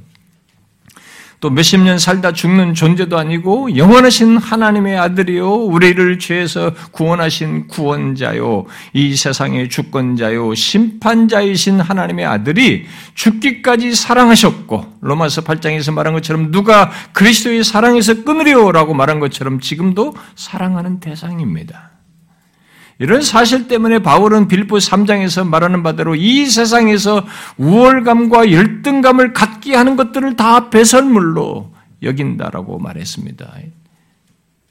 [1.39, 5.49] 또 몇십 년 살다 죽는 존재도 아니고 영원하신 하나님의 아들이요.
[5.49, 8.65] 우리를 죄에서 구원하신 구원자요.
[8.93, 10.53] 이 세상의 주권자요.
[10.53, 19.61] 심판자이신 하나님의 아들이 죽기까지 사랑하셨고 로마서 8장에서 말한 것처럼 누가 그리스도의 사랑에서 끊으려라고 말한 것처럼
[19.61, 21.98] 지금도 사랑하는 대상입니다.
[22.99, 27.25] 이런 사실 때문에 바울은 빌보 3장에서 말하는 바대로 이 세상에서
[27.57, 31.73] 우월감과 열등감을 갖게 하는 것들을 다 배설물로
[32.03, 33.53] 여긴다라고 말했습니다.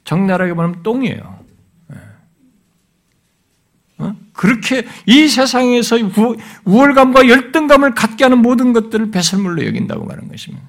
[0.03, 1.39] 정나라하게 말하면 똥이에요.
[1.91, 1.97] 예.
[3.97, 4.15] 어?
[4.33, 5.97] 그렇게 이 세상에서
[6.65, 10.67] 우월감과 열등감을 갖게 하는 모든 것들을 배설물로 여긴다고 말한 것입니다.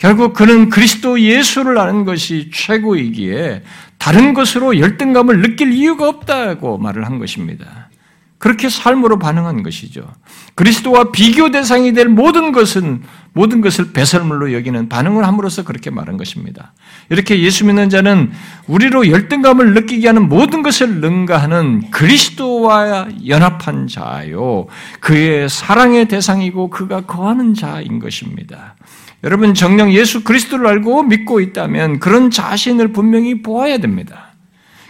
[0.00, 3.62] 결국 그는 그리스도 예수를 아는 것이 최고이기에
[3.98, 7.90] 다른 것으로 열등감을 느낄 이유가 없다고 말을 한 것입니다.
[8.38, 10.10] 그렇게 삶으로 반응한 것이죠.
[10.54, 13.02] 그리스도와 비교 대상이 될 모든 것은
[13.34, 16.72] 모든 것을 배설물로 여기는 반응을 함으로써 그렇게 말한 것입니다.
[17.10, 18.32] 이렇게 예수 믿는 자는
[18.66, 24.66] 우리로 열등감을 느끼게 하는 모든 것을 능가하는 그리스도와 연합한 자요.
[25.00, 28.76] 그의 사랑의 대상이고 그가 거하는 자인 것입니다.
[29.22, 34.30] 여러분 정령 예수 그리스도를 알고 믿고 있다면 그런 자신을 분명히 보아야 됩니다.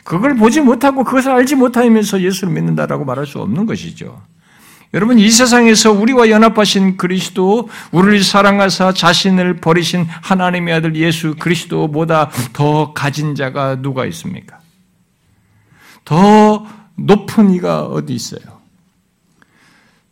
[0.04, 4.22] 그걸 보지 못하고 그것을 알지 못하면서 예수를 믿는다라고 말할 수 없는 것이죠.
[4.92, 12.92] 여러분 이 세상에서 우리와 연합하신 그리스도, 우리를 사랑하사 자신을 버리신 하나님의 아들 예수 그리스도보다 더
[12.92, 14.58] 가진 자가 누가 있습니까?
[16.04, 16.66] 더
[16.96, 18.60] 높은 이가 어디 있어요?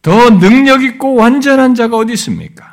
[0.00, 2.67] 더 능력 있고 완전한 자가 어디 있습니까?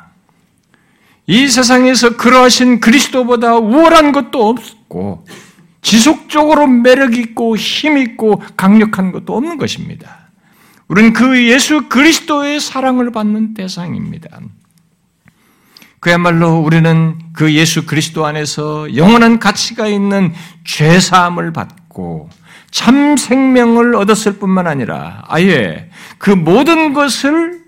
[1.26, 5.26] 이 세상에서 그러하신 그리스도보다 우월한 것도 없고
[5.82, 10.30] 지속적으로 매력 있고 힘 있고 강력한 것도 없는 것입니다.
[10.88, 14.40] 우리는 그 예수 그리스도의 사랑을 받는 대상입니다.
[15.98, 20.32] 그야말로 우리는 그 예수 그리스도 안에서 영원한 가치가 있는
[20.64, 22.30] 죄 사함을 받고
[22.70, 27.65] 참 생명을 얻었을 뿐만 아니라 아예 그 모든 것을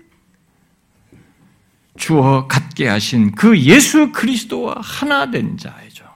[1.99, 6.09] 주어 갖게 하신 그 예수 그리스도와 하나 된 자이죠.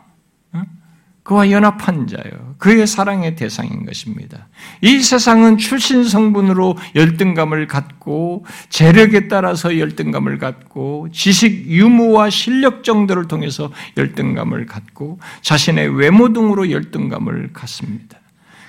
[1.23, 2.55] 그와 연합한 자요.
[2.57, 4.49] 그의 사랑의 대상인 것입니다.
[4.81, 13.71] 이 세상은 출신 성분으로 열등감을 갖고 재력에 따라서 열등감을 갖고 지식 유무와 실력 정도를 통해서
[13.95, 18.19] 열등감을 갖고 자신의 외모 등으로 열등감을 갖습니다.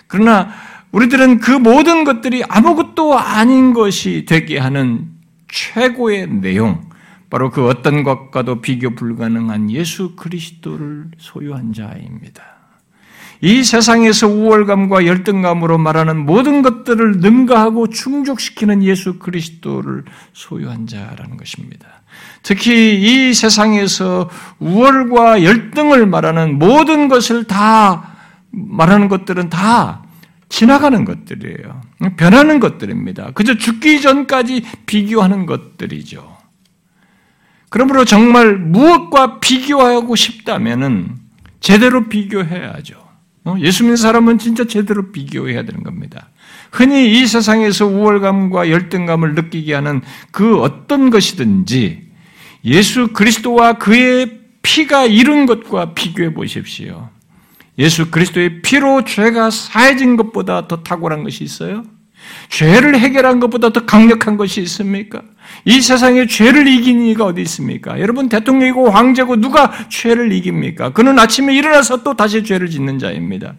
[0.06, 0.50] 그러나
[0.92, 5.08] 우리들은 그 모든 것들이 아무것도 아닌 것이 되게 하는
[5.48, 6.88] 최고의 내용,
[7.30, 12.42] 바로 그 어떤 것과도 비교 불가능한 예수 그리스도를 소유한 자입니다.
[13.40, 21.86] 이 세상에서 우월감과 열등감으로 말하는 모든 것들을 능가하고 충족시키는 예수 그리스도를 소유한 자라는 것입니다.
[22.42, 28.14] 특히 이 세상에서 우월과 열등을 말하는 모든 것을 다
[28.50, 30.04] 말하는 것들은 다
[30.48, 31.82] 지나가는 것들이에요.
[32.16, 33.32] 변하는 것들입니다.
[33.34, 36.33] 그저 죽기 전까지 비교하는 것들이죠.
[37.74, 41.16] 그러므로 정말 무엇과 비교하고 싶다면은
[41.58, 42.94] 제대로 비교해야죠.
[43.46, 43.56] 어?
[43.58, 46.28] 예수 믿는 사람은 진짜 제대로 비교해야 되는 겁니다.
[46.70, 52.10] 흔히 이 세상에서 우월감과 열등감을 느끼게 하는 그 어떤 것이든지
[52.66, 57.08] 예수 그리스도와 그의 피가 이룬 것과 비교해 보십시오.
[57.76, 61.82] 예수 그리스도의 피로 죄가 사해진 것보다 더 탁월한 것이 있어요?
[62.48, 65.22] 죄를 해결한 것보다 더 강력한 것이 있습니까?
[65.64, 67.98] 이 세상에 죄를 이긴 이가 어디 있습니까?
[68.00, 70.92] 여러분 대통령이고 황제고 누가 죄를 이깁니까?
[70.92, 73.54] 그는 아침에 일어나서 또 다시 죄를 짓는 자입니다.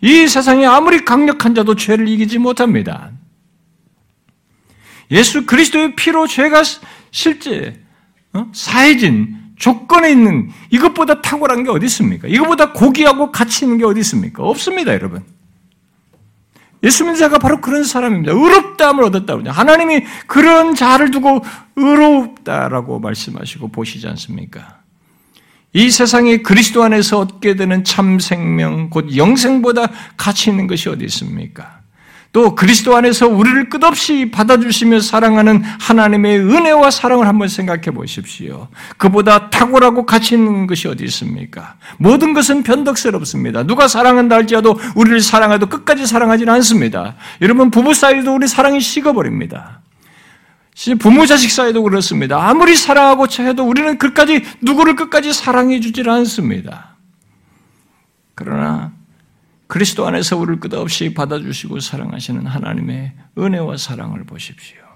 [0.00, 3.10] 이 세상에 아무리 강력한 자도 죄를 이기지 못합니다.
[5.10, 6.62] 예수 그리스도의 피로 죄가
[7.10, 7.80] 실제
[8.34, 8.46] 어?
[8.52, 12.28] 사해진 조건에 있는 이것보다 탁월한 게 어디 있습니까?
[12.28, 14.44] 이것보다 고귀하고 가치 있는 게 어디 있습니까?
[14.44, 15.24] 없습니다, 여러분.
[16.84, 18.32] 예수 믿는 자가 바로 그런 사람입니다.
[18.32, 19.48] 의롭다함을 얻었다고.
[19.48, 21.44] 하나님이 그런 자를 두고
[21.76, 24.78] 의롭다라고 말씀하시고 보시지 않습니까?
[25.72, 31.77] 이 세상에 그리스도 안에서 얻게 되는 참 생명, 곧 영생보다 가치 있는 것이 어디 있습니까?
[32.38, 38.68] 또 그리스도 안에서 우리를 끝없이 받아주시며 사랑하는 하나님의 은혜와 사랑을 한번 생각해 보십시오.
[38.96, 41.74] 그보다 탁월하고 가치 있는 것이 어디 있습니까?
[41.96, 43.64] 모든 것은 변덕스럽습니다.
[43.64, 47.16] 누가 사랑한다 할지라도 우리를 사랑해도 끝까지 사랑하지는 않습니다.
[47.42, 49.80] 여러분 부부 사이도 우리 사랑이 식어버립니다.
[51.00, 52.48] 부모 자식 사이도 그렇습니다.
[52.48, 56.94] 아무리 사랑하고 해도 우리는 끝까지 누구를 끝까지 사랑해 주질 않습니다.
[58.36, 58.92] 그러나
[59.68, 64.87] 그리스도 안에서 우리를 끝없이 받아주시고 사랑하시는 하나님의 은혜와 사랑을 보십시오.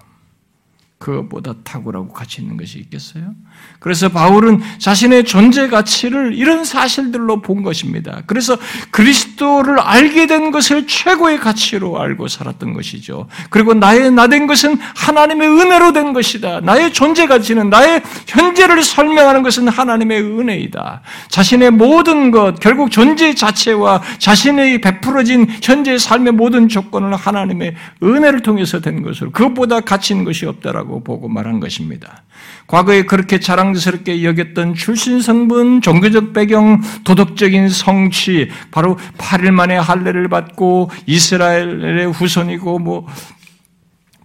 [0.97, 3.35] 그것보다 탁월하고 가치 있는 것이 있겠어요?
[3.79, 8.21] 그래서 바울은 자신의 존재 가치를 이런 사실들로 본 것입니다.
[8.25, 8.57] 그래서
[8.91, 13.27] 그리스도를 알게 된 것을 최고의 가치로 알고 살았던 것이죠.
[13.49, 16.61] 그리고 나의 나된 것은 하나님의 은혜로 된 것이다.
[16.61, 21.01] 나의 존재 가치는 나의 현재를 설명하는 것은 하나님의 은혜이다.
[21.27, 28.79] 자신의 모든 것, 결국 존재 자체와 자신의 베풀어진 현재의 삶의 모든 조건을 하나님의 은혜를 통해서
[28.79, 32.23] 된 것으로 그것보다 가치 있는 것이 없다라고 것이라고 보고 말한 것입니다.
[32.67, 40.91] 과거에 그렇게 자랑스럽게 여겼던 출신 성분, 종교적 배경, 도덕적인 성취, 바로 8일 만에 할례를 받고
[41.07, 43.07] 이스라엘의 후손이고 뭐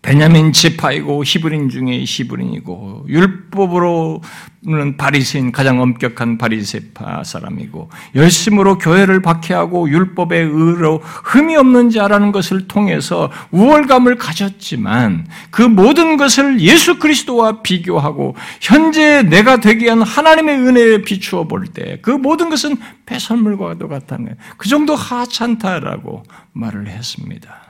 [0.03, 10.40] 베냐민 지파이고 히브린 중에 히브린이고 율법으로는 바리새인 가장 엄격한 바리새파 사람이고 열심으로 교회를 박해하고 율법의
[10.44, 19.22] 의로 흠이 없는 자라는 것을 통해서 우월감을 가졌지만 그 모든 것을 예수 그리스도와 비교하고 현재
[19.22, 22.76] 내가 되게 한 하나님의 은혜에 비추어 볼 때 그 모든 것은
[23.07, 26.22] 배설물과도 같다는 그 정도 하찮다라고
[26.53, 27.67] 말을 했습니다.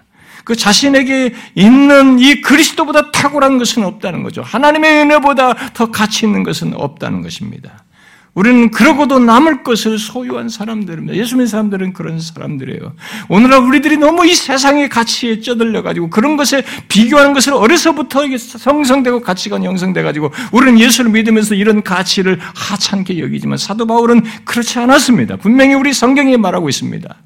[0.49, 4.41] 그 자신에게 있는 이 그리스도보다 탁월한 것은 없다는 거죠.
[4.41, 7.85] 하나님의 은혜보다 더 가치 있는 것은 없다는 것입니다.
[8.33, 11.17] 우리는 그러고도 남을 것을 소유한 사람들입니다.
[11.17, 12.95] 예수 님는 사람들은 그런 사람들이에요.
[13.29, 20.33] 오늘날 우리들이 너무 이 세상의 가치에 쩌들려가지고 그런 것에 비교하는 것을 어려서부터 성성되고 가치가 형성돼가지고
[20.53, 25.37] 우리는 예수를 믿으면서 이런 가치를 하찮게 여기지만 사도 바울은 그렇지 않았습니다.
[25.37, 27.17] 분명히 우리 성경에 말하고 있습니다.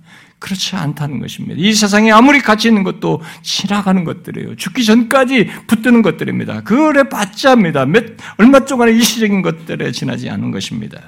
[0.42, 1.54] 그렇지 않다는 것입니다.
[1.56, 4.56] 이 세상에 아무리 가치 있는 것도 지나가는 것들이에요.
[4.56, 6.62] 죽기 전까지 붙드는 것들입니다.
[6.62, 7.86] 그래 봤자입니다.
[7.86, 10.98] 몇, 얼마 동안의 일시적인 것들에 지나지 않은 것입니다.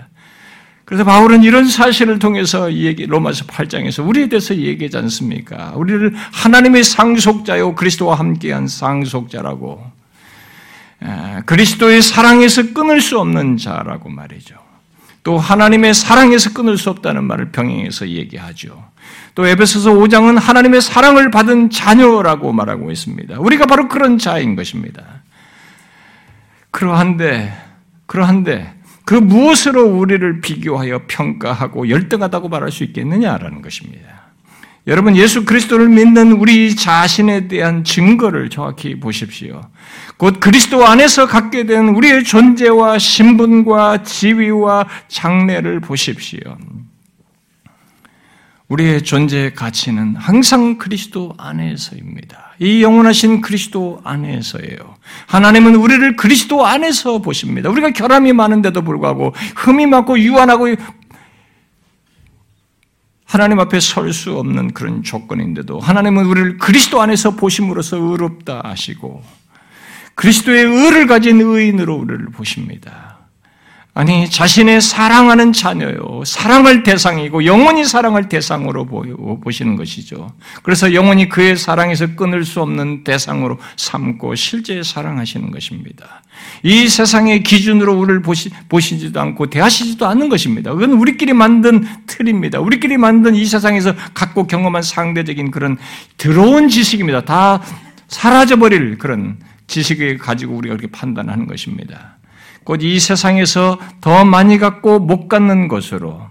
[0.85, 5.73] 그래서 바울은 이런 사실을 통해서 얘기, 로마서 8장에서 우리에 대해서 얘기하지 않습니까?
[5.75, 9.85] 우리를 하나님의 상속자요, 그리스도와 함께한 상속자라고,
[11.47, 14.57] 그리스도의 사랑에서 끊을 수 없는 자라고 말이죠.
[15.25, 18.85] 또 하나님의 사랑에서 끊을 수 없다는 말을 병행해서 얘기하죠.
[19.35, 23.39] 또 에베소서 5장은 하나님의 사랑을 받은 자녀라고 말하고 있습니다.
[23.41, 25.03] 우리가 바로 그런 자인 것입니다.
[26.71, 27.53] 그러한데
[28.07, 28.75] 그러한데
[29.05, 34.25] 그 무엇으로 우리를 비교하여 평가하고 열등하다고 말할 수 있겠느냐라는 것입니다.
[34.87, 39.63] 여러분 예수 그리스도를 믿는 우리 자신에 대한 증거를 정확히 보십시오.
[40.19, 46.59] 곧 그리스도 안에서 갖게 된 우리의 존재와 신분과 지위와 장래를 보십시오.
[48.69, 52.55] 우리의 존재의 가치는 항상 그리스도 안에서입니다.
[52.61, 54.97] 이 영원하신 그리스도 안에서예요.
[55.27, 57.69] 하나님은 우리를 그리스도 안에서 보십니다.
[57.69, 60.69] 우리가 결함이 많은데도 불구하고 흠이 많고 유한하고
[63.27, 69.23] 하나님 앞에 설 수 없는 그런 조건인데도 하나님은 우리를 그리스도 안에서 보심으로써 의롭다 하시고
[70.15, 73.14] 그리스도의 의를 가진 의인으로 우리를 보십니다.
[73.97, 76.25] 아니, 자신의 사랑하는 자녀요.
[76.27, 78.87] 사랑을 대상이고 영원히 사랑을 대상으로
[79.41, 80.33] 보시는 것이죠.
[80.65, 86.25] 그래서 영원히 그의 사랑에서 끊을 수 없는 대상으로 삼고 실제 사랑하시는 것입니다.
[86.65, 90.73] 이 세상의 기준으로 우리를 보시, 보시지도 않고 대하시지도 않는 것입니다.
[90.73, 92.59] 그건 우리끼리 만든 틀입니다.
[92.59, 95.79] 우리끼리 만든 이 세상에서 갖고 경험한 상대적인 그런
[96.19, 97.21] 더러운 지식입니다.
[97.21, 97.63] 다
[98.09, 99.39] 사라져버릴 그런
[99.69, 102.14] 지식을 가지고 우리가 그렇게 판단하는 것입니다.
[102.65, 106.29] 곧 이 세상에서 더 많이 갖고 못 갖는 것으로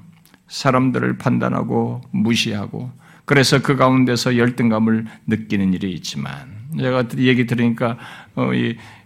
[0.47, 2.91] 사람들을 판단하고 무시하고
[3.25, 7.97] 그래서 그 가운데서 열등감을 느끼는 일이 있지만 제가 얘기 들으니까
[8.36, 8.49] 어,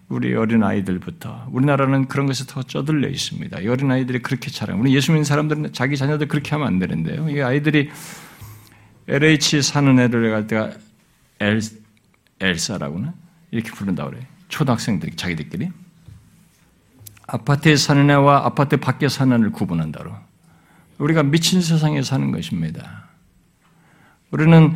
[0.09, 3.57] 우리 어린 아이들부터 우리나라는 그런 것에 더 쩌들려 있습니다.
[3.69, 4.79] 어린 아이들이 그렇게 자랑.
[4.79, 7.29] 우리 예수 믿는 사람들은 자기 자녀들 그렇게 하면 안 되는데요.
[7.29, 7.89] 이 아이들이
[9.09, 10.71] LH 사는 애들 갈 때가
[11.39, 11.61] 엘
[12.39, 13.11] 엘사라고는
[13.51, 14.19] 이렇게 부른다 그래.
[14.47, 15.69] 초등학생들 자기들끼리
[17.27, 20.13] 아파트에 사는 애와 아파트 밖에 사는 애를 구분한다로.
[20.97, 23.09] 우리가 미친 세상에 사는 것입니다.
[24.31, 24.75] 우리는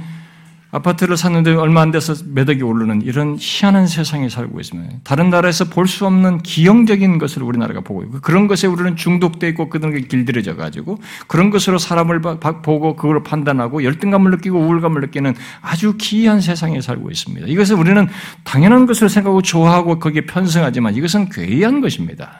[0.71, 4.99] 아파트를 샀는데 얼마 안 돼서 매덕이 오르는 이런 희한한 세상에 살고 있습니다.
[5.03, 9.69] 다른 나라에서 볼 수 없는 기형적인 것을 우리나라가 보고 있고 그런 것에 우리는 중독돼 있고
[9.69, 15.95] 그런 게 길들여져 가지고 그런 것으로 사람을 보고 그걸 판단하고 열등감을 느끼고 우울감을 느끼는 아주
[15.97, 17.47] 기이한 세상에 살고 있습니다.
[17.47, 18.07] 이것을 우리는
[18.45, 22.39] 당연한 것을 생각하고 좋아하고 거기에 편승하지만 이것은 괴이한 것입니다.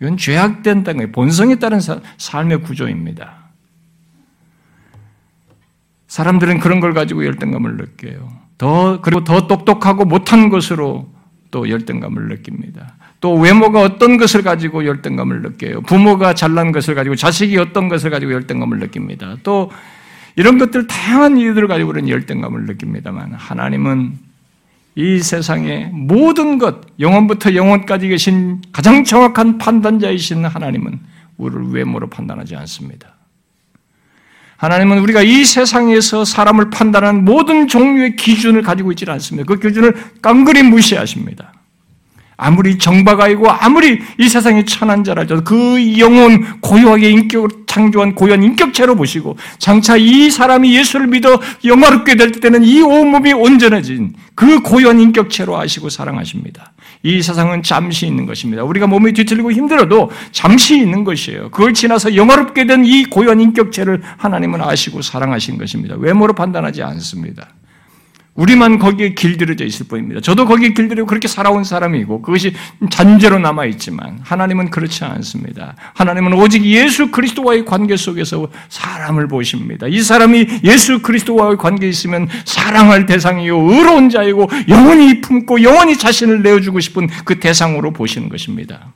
[0.00, 1.80] 이건 죄악된 땅의 본성에 따른
[2.18, 3.41] 삶의 구조입니다.
[6.12, 8.28] 사람들은 그런 걸 가지고 열등감을 느껴요.
[8.58, 11.10] 더 그리고 더 똑똑하고 못한 것으로
[11.50, 12.96] 또 열등감을 느낍니다.
[13.22, 15.80] 또 외모가 어떤 것을 가지고 열등감을 느껴요.
[15.80, 19.38] 부모가 잘난 것을 가지고 자식이 어떤 것을 가지고 열등감을 느낍니다.
[19.42, 19.70] 또
[20.36, 24.12] 이런 것들 다양한 이유들을 가지고 우리는 열등감을 느낍니다만 하나님은
[24.96, 31.00] 이 세상의 모든 것, 영원부터 영원까지 계신 가장 정확한 판단자이신 하나님은
[31.38, 33.14] 우리를 외모로 판단하지 않습니다.
[34.62, 39.44] 하나님은 우리가 이 세상에서 사람을 판단하는 모든 종류의 기준을 가지고 있지 않습니다.
[39.44, 39.92] 그 기준을
[40.22, 41.52] 깡그리 무시하십니다.
[42.42, 49.36] 아무리 정박아이고 아무리 이 세상에 천한 자랄지라도 그 영혼 고요하게 인격을 창조한 고유한 인격체로 보시고
[49.58, 55.88] 장차 이 사람이 예수를 믿어 영화롭게 될 때는 이 온몸이 온전해진 그 고유한 인격체로 아시고
[55.88, 56.72] 사랑하십니다.
[57.04, 58.62] 이 세상은 잠시 있는 것입니다.
[58.64, 61.50] 우리가 몸이 뒤틀리고 힘들어도 잠시 있는 것이에요.
[61.50, 65.94] 그걸 지나서 영화롭게 된 이 고유한 인격체를 하나님은 아시고 사랑하신 것입니다.
[65.98, 67.48] 외모로 판단하지 않습니다.
[68.34, 70.22] 우리만 거기에 길들여져 있을 뿐입니다.
[70.22, 72.54] 저도 거기에 길들여 그렇게 살아온 사람이고 그것이
[72.90, 75.74] 잔재로 남아 있지만 하나님은 그렇지 않습니다.
[75.94, 79.86] 하나님은 오직 예수 그리스도와의 관계 속에서 사람을 보십니다.
[79.86, 86.80] 이 사람이 예수 그리스도와의 관계에 있으면 사랑할 대상이요 의로운 자이고 영원히 품고 영원히 자신을 내어주고
[86.80, 88.92] 싶은 그 대상으로 보시는 것입니다.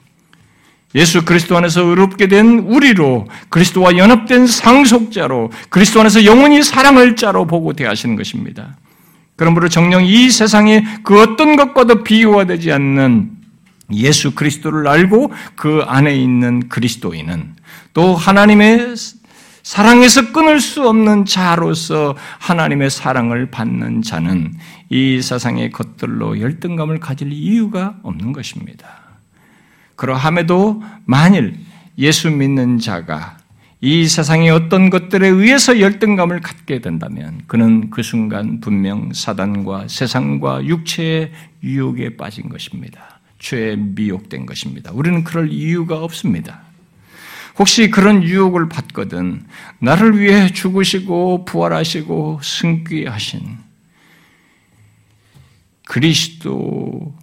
[0.94, 7.74] 예수 그리스도 안에서 의롭게 된 우리로 그리스도와 연합된 상속자로 그리스도 안에서 영원히 사랑을 자로 보고
[7.74, 8.76] 대하시는 것입니다.
[9.36, 13.30] 그러므로 정령 이 세상에 그 어떤 것과도 비교가 되지 않는
[13.92, 17.54] 예수 그리스도를 알고 그 안에 있는 그리스도인은
[17.94, 18.94] 또 하나님의
[19.62, 24.54] 사랑에서 끊을 수 없는 자로서 하나님의 사랑을 받는 자는
[24.90, 28.86] 이 세상의 것들로 열등감을 가질 이유가 없는 것입니다.
[29.96, 31.58] 그러함에도 만일
[31.98, 33.35] 예수 믿는 자가
[33.80, 41.30] 이 세상의 어떤 것들에 의해서 열등감을 갖게 된다면 그는 그 순간 분명 사단과 세상과 육체의
[41.62, 43.20] 유혹에 빠진 것입니다.
[43.38, 44.92] 죄에 미혹된 것입니다.
[44.92, 46.62] 우리는 그럴 이유가 없습니다.
[47.58, 49.44] 혹시 그런 유혹을 받거든
[49.78, 53.58] 나를 위해 죽으시고 부활하시고 승귀하신
[55.86, 57.14] 그리스도와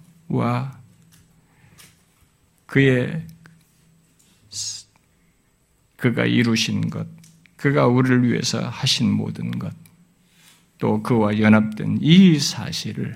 [2.68, 3.24] 그의
[6.04, 7.08] 그가 이루신 것,
[7.56, 9.74] 그가 우리를 위해서 하신 모든 것,
[10.78, 13.16] 또 그와 연합된 이 사실을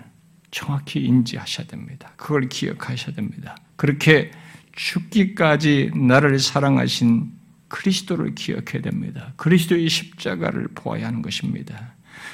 [0.51, 2.13] 정확히 인지하셔야 됩니다.
[2.15, 3.57] 그걸 기억하셔야 됩니다.
[3.75, 4.31] 그렇게
[4.71, 7.29] 죽기까지 나를 사랑하신
[7.67, 9.33] 그리스도를 기억해야 됩니다.
[9.35, 11.93] 그리스도의 십자가를 보아야 하는 것입니다.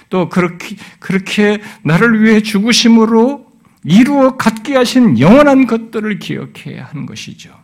[0.09, 3.51] 또 그렇게, 그렇게 나를 위해 죽으심으로
[3.85, 7.62] 이루어 갖게 하신 영원한 것들을 기억해야 하는 것이죠.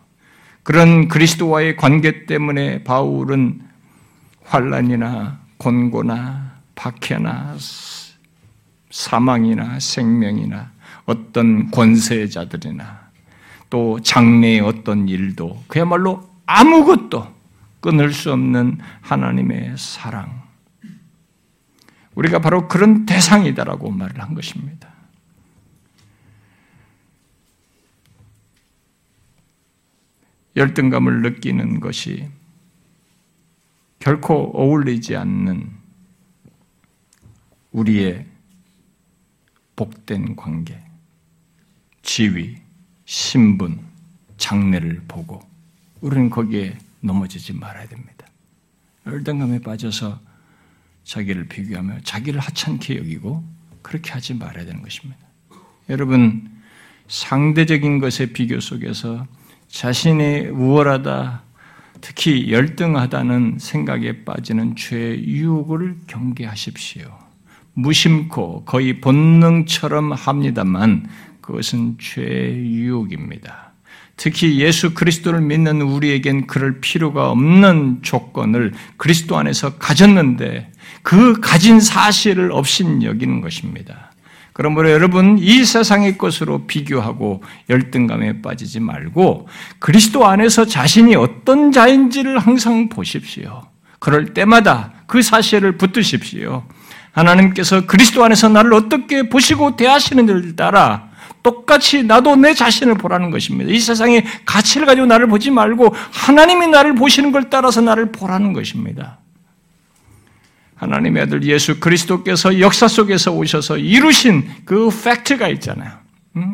[0.70, 3.59] 그런 그리스도와의 관계 때문에 바울은
[4.43, 7.57] 환란이나 곤고나 박해나
[8.91, 10.70] 사망이나 생명이나
[11.07, 12.99] 어떤 권세자들이나
[13.72, 17.28] 또 장래의 어떤 일도 그야말로 아무것도
[17.80, 20.43] 끊을 수 없는 하나님의 사랑.
[22.13, 24.88] 우리가 바로 그런 대상이다라고 말을 한 것입니다.
[30.56, 32.28] 열등감을 느끼는 것이
[34.00, 35.70] 결코 어울리지 않는
[37.72, 38.26] 우리의
[39.76, 40.82] 복된 관계,
[42.02, 42.58] 지위,
[43.06, 43.80] 신분,
[44.38, 45.41] 장래를 보고
[46.02, 48.26] 우리는 거기에 넘어지지 말아야 됩니다.
[49.06, 50.20] 열등감에 빠져서
[51.04, 53.43] 자기를 비교하며 자기를 하찮게 여기고
[53.82, 55.20] 그렇게 하지 말아야 되는 것입니다.
[55.89, 56.50] 여러분,
[57.08, 59.26] 상대적인 것의 비교 속에서
[59.70, 61.43] 자신이 우월하다,
[62.01, 67.07] 특히 열등하다는 생각에 빠지는 죄의 유혹을 경계하십시오.
[67.74, 71.07] 무심코 거의 본능처럼 합니다만
[71.39, 73.70] 그것은 죄의 유혹입니다.
[74.17, 80.72] 특히 예수 그리스도를 믿는 우리에겐 그럴 필요가 없는 조건을 그리스도 안에서 가졌는데
[81.03, 84.09] 그 가진 사실을 없인 여기는 것입니다.
[84.60, 89.47] 그러므로 여러분 이 세상의 것으로 비교하고 열등감에 빠지지 말고
[89.80, 93.62] 그리스도 안에서 자신이 어떤 자인지를 항상 보십시오.
[93.99, 96.66] 그럴 때마다 그 사실을 붙드십시오.
[97.14, 101.07] 하나님께서 그리스도 안에서 나를 어떻게 보시고 대하시는지를 따라
[101.41, 103.72] 똑같이 나도 내 자신을 보라는 것입니다.
[103.72, 109.20] 이 세상의 가치를 가지고 나를 보지 말고 하나님이 나를 보시는 걸 따라서 나를 보라는 것입니다.
[110.80, 115.91] 하나님의 아들 예수 그리스도께서 역사 속에서 오셔서 이루신 그 팩트가 있잖아요.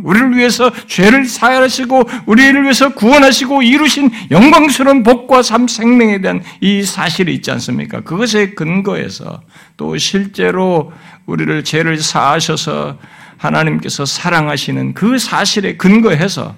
[0.03, 7.34] 우리를 위해서 죄를 사하시고 우리를 위해서 구원하시고 이루신 영광스러운 복과 삶 생명에 대한 이 사실이
[7.36, 8.01] 있지 않습니까?
[8.01, 9.43] 그것에 근거해서
[9.78, 10.91] 또 실제로
[11.28, 12.97] 우리를 죄를 사하셔서
[13.38, 16.55] 하나님께서 사랑하시는 그 사실에 근거해서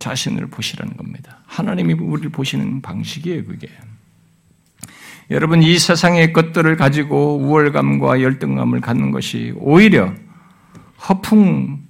[0.00, 1.38] 자신을 보시라는 겁니다.
[1.46, 3.68] 하나님이 우리를 보시는 방식이에요, 그게.
[5.30, 10.12] 여러분 이 세상의 것들을 가지고 우월감과 열등감을 갖는 것이 오히려
[11.08, 11.84] 허풍되는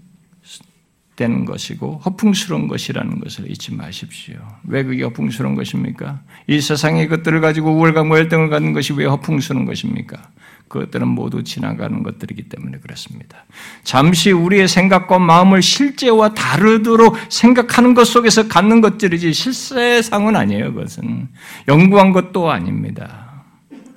[1.45, 4.37] 것이고 허풍스러운 것이라는 것을 잊지 마십시오.
[4.65, 6.21] 왜 그게 허풍스러운 것입니까?
[6.47, 10.31] 이 세상의 것들을 가지고 우월감과 열등을 갖는 것이 왜 허풍스러운 것입니까?
[10.69, 13.45] 그것들은 모두 지나가는 것들이기 때문에 그렇습니다.
[13.85, 20.73] 잠시 우리의 생각과 마음을 실제와 다르도록 생각하는 것 속에서 갖는 것들이지 실세상은 아니에요.
[20.73, 21.29] 그것은
[21.69, 23.24] 영구한 것도 아닙니다.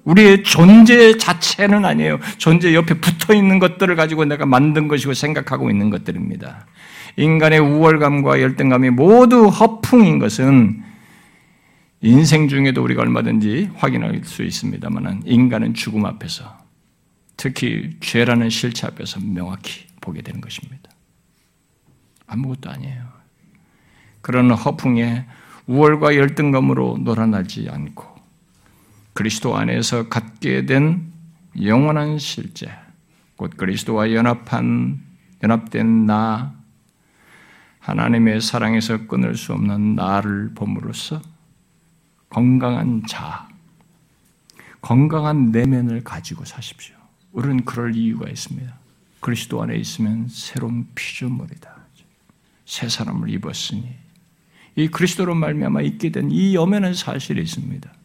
[0.08, 2.20] 우리의 존재 자체는 아니에요.
[2.38, 6.66] 존재 옆에 붙어 있는 것들을 가지고 내가 만든 것이고 생각하고 있는 것들입니다.
[7.18, 10.82] 인간의 우월감과 열등감이 모두 허풍인 것은
[12.00, 16.58] 인생 중에도 우리가 얼마든지 확인할 수 있습니다만 인간은 죽음 앞에서
[17.36, 20.90] 특히 죄라는 실체 앞에서 명확히 보게 되는 것입니다.
[22.28, 23.02] 아무것도 아니에요.
[24.22, 25.26] 그런 허풍에
[25.66, 28.17] 우월과 열등감으로 놀아나지 않고
[29.18, 31.12] 그리스도 안에서 갖게 된
[31.60, 32.70] 영원한 실제,
[33.36, 35.02] 곧 그리스도와 연합한
[35.42, 36.54] 연합된 나,
[37.80, 41.20] 하나님의 사랑에서 끊을 수 없는 나를 봄으로써
[42.30, 43.50] 건강한 자,
[44.82, 46.96] 건강한 내면을 가지고 사십시오.
[47.32, 48.72] 우리는 그럴 이유가 있습니다.
[49.20, 51.76] 그리스도 안에 있으면 새로운 피조물이다.
[52.68, 53.96] 새 사람을 입었으니
[54.76, 57.97] 이 그리스도로 말미암아 있게 된 이 엄연한 사실이 있습니다.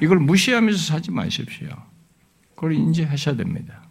[0.00, 1.68] 이걸 무시하면서 사지 마십시오.
[2.54, 3.82] 그걸 인지하셔야 됩니다.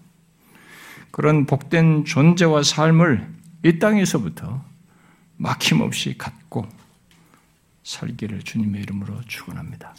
[1.12, 3.36] 그런 복된 존재와 삶을
[3.66, 4.64] 이 땅에서부터
[5.38, 6.68] 막힘없이 갖고
[7.84, 9.96] 살기를 주님의 이름으로 축원합니다.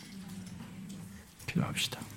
[1.46, 2.07] 기도합시다.